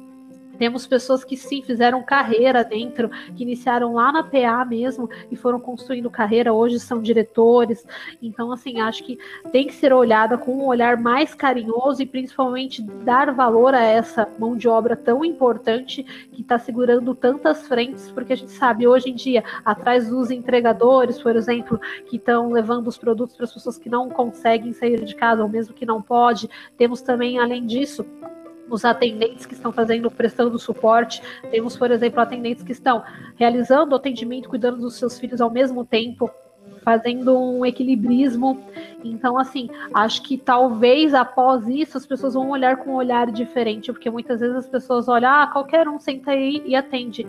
Temos 0.58 0.86
pessoas 0.86 1.24
que 1.24 1.36
sim 1.36 1.62
fizeram 1.62 2.02
carreira 2.02 2.64
dentro, 2.64 3.10
que 3.34 3.42
iniciaram 3.42 3.94
lá 3.94 4.12
na 4.12 4.22
PA 4.22 4.64
mesmo 4.64 5.08
e 5.30 5.36
foram 5.36 5.60
construindo 5.60 6.10
carreira, 6.10 6.52
hoje 6.52 6.78
são 6.80 7.00
diretores. 7.00 7.86
Então, 8.22 8.52
assim, 8.52 8.80
acho 8.80 9.04
que 9.04 9.18
tem 9.52 9.66
que 9.66 9.74
ser 9.74 9.92
olhada 9.92 10.38
com 10.38 10.54
um 10.54 10.66
olhar 10.66 10.96
mais 10.96 11.34
carinhoso 11.34 12.02
e 12.02 12.06
principalmente 12.06 12.82
dar 12.82 13.32
valor 13.32 13.74
a 13.74 13.82
essa 13.82 14.28
mão 14.38 14.56
de 14.56 14.68
obra 14.68 14.96
tão 14.96 15.24
importante 15.24 16.02
que 16.32 16.42
está 16.42 16.58
segurando 16.58 17.14
tantas 17.14 17.66
frentes, 17.66 18.10
porque 18.10 18.32
a 18.32 18.36
gente 18.36 18.52
sabe 18.52 18.86
hoje 18.86 19.10
em 19.10 19.14
dia, 19.14 19.42
atrás 19.64 20.08
dos 20.08 20.30
entregadores, 20.30 21.20
por 21.20 21.36
exemplo, 21.36 21.80
que 22.06 22.16
estão 22.16 22.50
levando 22.50 22.88
os 22.88 22.98
produtos 22.98 23.36
para 23.36 23.44
as 23.44 23.52
pessoas 23.52 23.78
que 23.78 23.88
não 23.88 24.08
conseguem 24.08 24.72
sair 24.72 25.04
de 25.04 25.14
casa, 25.14 25.42
ou 25.42 25.48
mesmo 25.48 25.74
que 25.74 25.86
não 25.86 26.00
pode, 26.00 26.48
temos 26.76 27.02
também, 27.02 27.38
além 27.38 27.66
disso, 27.66 28.04
os 28.68 28.85
atendentes 28.85 29.46
que 29.46 29.55
estão 29.55 29.72
fazendo, 29.72 30.11
prestando 30.11 30.59
suporte. 30.59 31.22
Temos, 31.50 31.77
por 31.77 31.90
exemplo, 31.90 32.20
atendentes 32.20 32.62
que 32.62 32.72
estão 32.72 33.03
realizando 33.37 33.94
atendimento, 33.94 34.48
cuidando 34.48 34.79
dos 34.79 34.96
seus 34.96 35.18
filhos 35.18 35.40
ao 35.40 35.50
mesmo 35.50 35.85
tempo, 35.85 36.31
fazendo 36.83 37.38
um 37.38 37.64
equilibrismo. 37.64 38.62
Então, 39.03 39.38
assim, 39.38 39.68
acho 39.92 40.22
que 40.22 40.37
talvez 40.37 41.14
após 41.14 41.66
isso 41.68 41.96
as 41.96 42.07
pessoas 42.07 42.35
vão 42.35 42.50
olhar 42.50 42.77
com 42.77 42.92
um 42.92 42.96
olhar 42.96 43.31
diferente, 43.31 43.92
porque 43.92 44.11
muitas 44.11 44.40
vezes 44.40 44.57
as 44.57 44.66
pessoas 44.66 45.09
olham, 45.09 45.31
ah, 45.31 45.46
qualquer 45.46 45.88
um 45.88 45.98
senta 45.98 46.33
aí 46.33 46.62
e 46.66 46.77
atende. 46.77 47.27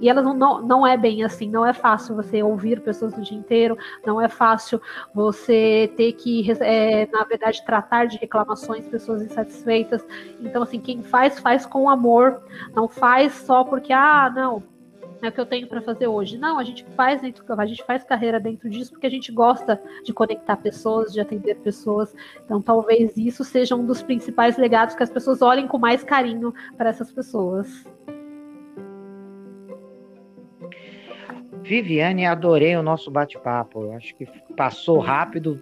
E 0.00 0.08
elas 0.08 0.24
não, 0.24 0.60
não, 0.62 0.86
é 0.86 0.96
bem 0.96 1.24
assim, 1.24 1.48
não 1.48 1.64
é 1.64 1.72
fácil 1.72 2.14
você 2.14 2.42
ouvir 2.42 2.80
pessoas 2.80 3.16
o 3.16 3.22
dia 3.22 3.36
inteiro, 3.36 3.78
não 4.04 4.20
é 4.20 4.28
fácil 4.28 4.80
você 5.14 5.90
ter 5.96 6.12
que, 6.12 6.50
é, 6.60 7.06
na 7.06 7.24
verdade, 7.24 7.64
tratar 7.64 8.06
de 8.06 8.18
reclamações, 8.18 8.86
pessoas 8.86 9.22
insatisfeitas. 9.22 10.04
Então, 10.40 10.62
assim, 10.62 10.80
quem 10.80 11.02
faz, 11.02 11.38
faz 11.38 11.64
com 11.64 11.88
amor, 11.88 12.42
não 12.74 12.88
faz 12.88 13.32
só 13.32 13.64
porque, 13.64 13.92
ah, 13.92 14.30
não, 14.34 14.62
é 15.22 15.28
o 15.28 15.32
que 15.32 15.40
eu 15.40 15.46
tenho 15.46 15.66
para 15.66 15.80
fazer 15.80 16.06
hoje. 16.06 16.36
Não, 16.36 16.58
a 16.58 16.64
gente 16.64 16.84
faz 16.96 17.20
dentro, 17.20 17.44
a 17.58 17.66
gente 17.66 17.82
faz 17.84 18.04
carreira 18.04 18.38
dentro 18.38 18.68
disso 18.68 18.92
porque 18.92 19.06
a 19.06 19.10
gente 19.10 19.32
gosta 19.32 19.80
de 20.04 20.12
conectar 20.12 20.56
pessoas, 20.56 21.12
de 21.12 21.20
atender 21.20 21.56
pessoas. 21.56 22.14
Então, 22.44 22.60
talvez 22.60 23.16
isso 23.16 23.44
seja 23.44 23.74
um 23.74 23.86
dos 23.86 24.02
principais 24.02 24.56
legados 24.56 24.94
que 24.94 25.02
as 25.02 25.10
pessoas 25.10 25.42
olhem 25.42 25.66
com 25.66 25.78
mais 25.78 26.04
carinho 26.04 26.54
para 26.76 26.90
essas 26.90 27.10
pessoas. 27.10 27.84
Viviane, 31.66 32.24
adorei 32.24 32.76
o 32.76 32.82
nosso 32.82 33.10
bate-papo. 33.10 33.90
Acho 33.90 34.14
que 34.14 34.26
passou 34.56 35.00
rápido 35.00 35.60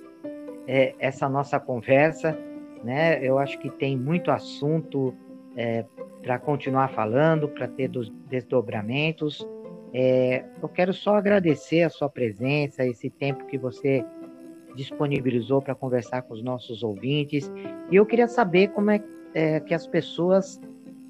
é, 0.67 0.95
essa 0.99 1.29
nossa 1.31 1.59
conversa, 1.59 2.39
né? 2.83 3.25
Eu 3.27 3.39
acho 3.39 3.59
que 3.59 3.71
tem 3.71 3.97
muito 3.97 4.31
assunto 4.31 5.15
é, 5.57 5.83
para 6.23 6.39
continuar 6.39 6.89
falando, 6.89 7.49
para 7.49 7.67
ter 7.67 7.89
dos 7.89 8.11
desdobramentos. 8.29 9.47
É, 9.95 10.45
eu 10.63 10.69
quero 10.69 10.93
só 10.93 11.17
agradecer 11.17 11.83
a 11.83 11.89
sua 11.89 12.11
presença, 12.11 12.85
esse 12.85 13.09
tempo 13.09 13.47
que 13.47 13.57
você 13.57 14.05
disponibilizou 14.77 15.63
para 15.63 15.75
conversar 15.75 16.21
com 16.23 16.35
os 16.35 16.43
nossos 16.43 16.83
ouvintes. 16.83 17.51
E 17.91 17.97
eu 17.97 18.05
queria 18.05 18.29
saber 18.29 18.69
como 18.69 18.91
é, 18.91 19.03
é 19.33 19.59
que 19.59 19.73
as 19.73 19.87
pessoas 19.87 20.61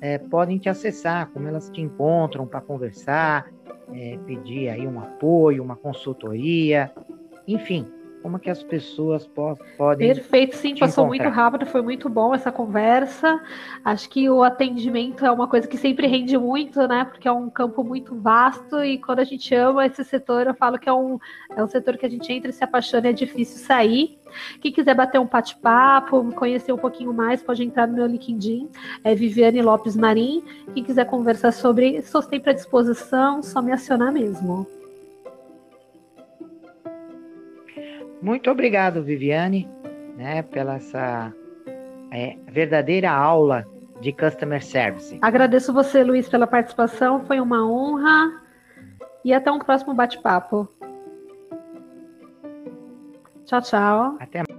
é, 0.00 0.18
podem 0.18 0.59
te 0.59 0.68
acessar, 0.68 1.30
como 1.30 1.48
elas 1.48 1.68
te 1.70 1.80
encontram 1.80 2.46
para 2.46 2.61
conversar, 2.61 3.50
é, 3.92 4.18
pedir 4.26 4.68
aí 4.68 4.86
um 4.86 5.00
apoio, 5.00 5.62
uma 5.62 5.76
consultoria, 5.76 6.90
enfim, 7.46 7.86
como 8.24 8.38
que 8.38 8.48
as 8.48 8.62
pessoas 8.62 9.26
po 9.26 9.54
podem. 9.76 10.14
Perfeito, 10.14 10.56
sim, 10.56 10.74
passou 10.74 11.04
encontrar. 11.04 11.24
muito 11.24 11.37
rápido, 11.37 11.66
foi 11.66 11.82
muito 11.82 12.08
bom 12.08 12.34
essa 12.34 12.50
conversa. 12.50 13.38
Acho 13.84 14.08
que 14.08 14.30
o 14.30 14.42
atendimento 14.42 15.26
é 15.26 15.30
uma 15.30 15.46
coisa 15.46 15.68
que 15.68 15.76
sempre 15.76 16.06
rende 16.06 16.38
muito, 16.38 16.88
né? 16.88 17.04
Porque 17.04 17.28
é 17.28 17.32
um 17.32 17.50
campo 17.50 17.84
muito 17.84 18.18
vasto 18.18 18.82
e 18.82 18.96
quando 18.96 19.18
a 19.18 19.24
gente 19.24 19.54
ama 19.54 19.84
esse 19.84 20.02
setor, 20.02 20.46
eu 20.46 20.54
falo 20.54 20.78
que 20.78 20.88
é 20.88 20.92
um, 20.94 21.18
é 21.54 21.62
um 21.62 21.68
setor 21.68 21.98
que 21.98 22.06
a 22.06 22.08
gente 22.08 22.32
entra 22.32 22.48
e 22.48 22.54
se 22.54 22.64
apaixona 22.64 23.08
e 23.08 23.10
é 23.10 23.12
difícil 23.12 23.58
sair. 23.58 24.18
Quem 24.58 24.72
quiser 24.72 24.94
bater 24.94 25.20
um 25.20 25.26
bate-papo, 25.26 26.32
conhecer 26.32 26.72
um 26.72 26.78
pouquinho 26.78 27.12
mais, 27.12 27.42
pode 27.42 27.62
entrar 27.62 27.87
no 27.87 27.92
meu 27.92 28.06
LinkedIn, 28.06 28.70
é 29.04 29.14
Viviane 29.14 29.60
Lopes 29.60 29.94
Marim. 29.94 30.42
Quem 30.72 30.82
quiser 30.82 31.04
conversar 31.04 31.52
sobre, 31.52 31.96
estou 31.96 32.22
sempre 32.22 32.52
à 32.52 32.54
disposição, 32.54 33.42
só 33.42 33.60
me 33.60 33.70
acionar 33.70 34.10
mesmo. 34.10 34.66
Muito 38.24 38.50
obrigado, 38.50 39.02
Viviane, 39.02 39.68
né, 40.16 40.40
pela 40.40 40.76
essa 40.76 41.30
é, 42.10 42.38
verdadeira 42.50 43.10
aula 43.10 43.66
de 44.00 44.14
Customer 44.14 44.64
Service. 44.64 45.18
Agradeço 45.20 45.74
você, 45.74 46.02
Luiz, 46.02 46.26
pela 46.26 46.46
participação, 46.46 47.22
foi 47.26 47.38
uma 47.38 47.70
honra. 47.70 48.42
E 49.22 49.34
até 49.34 49.52
um 49.52 49.58
próximo 49.58 49.92
bate-papo. 49.92 50.66
Tchau, 53.44 53.60
tchau. 53.60 54.16
Até 54.18 54.38
mais. 54.38 54.53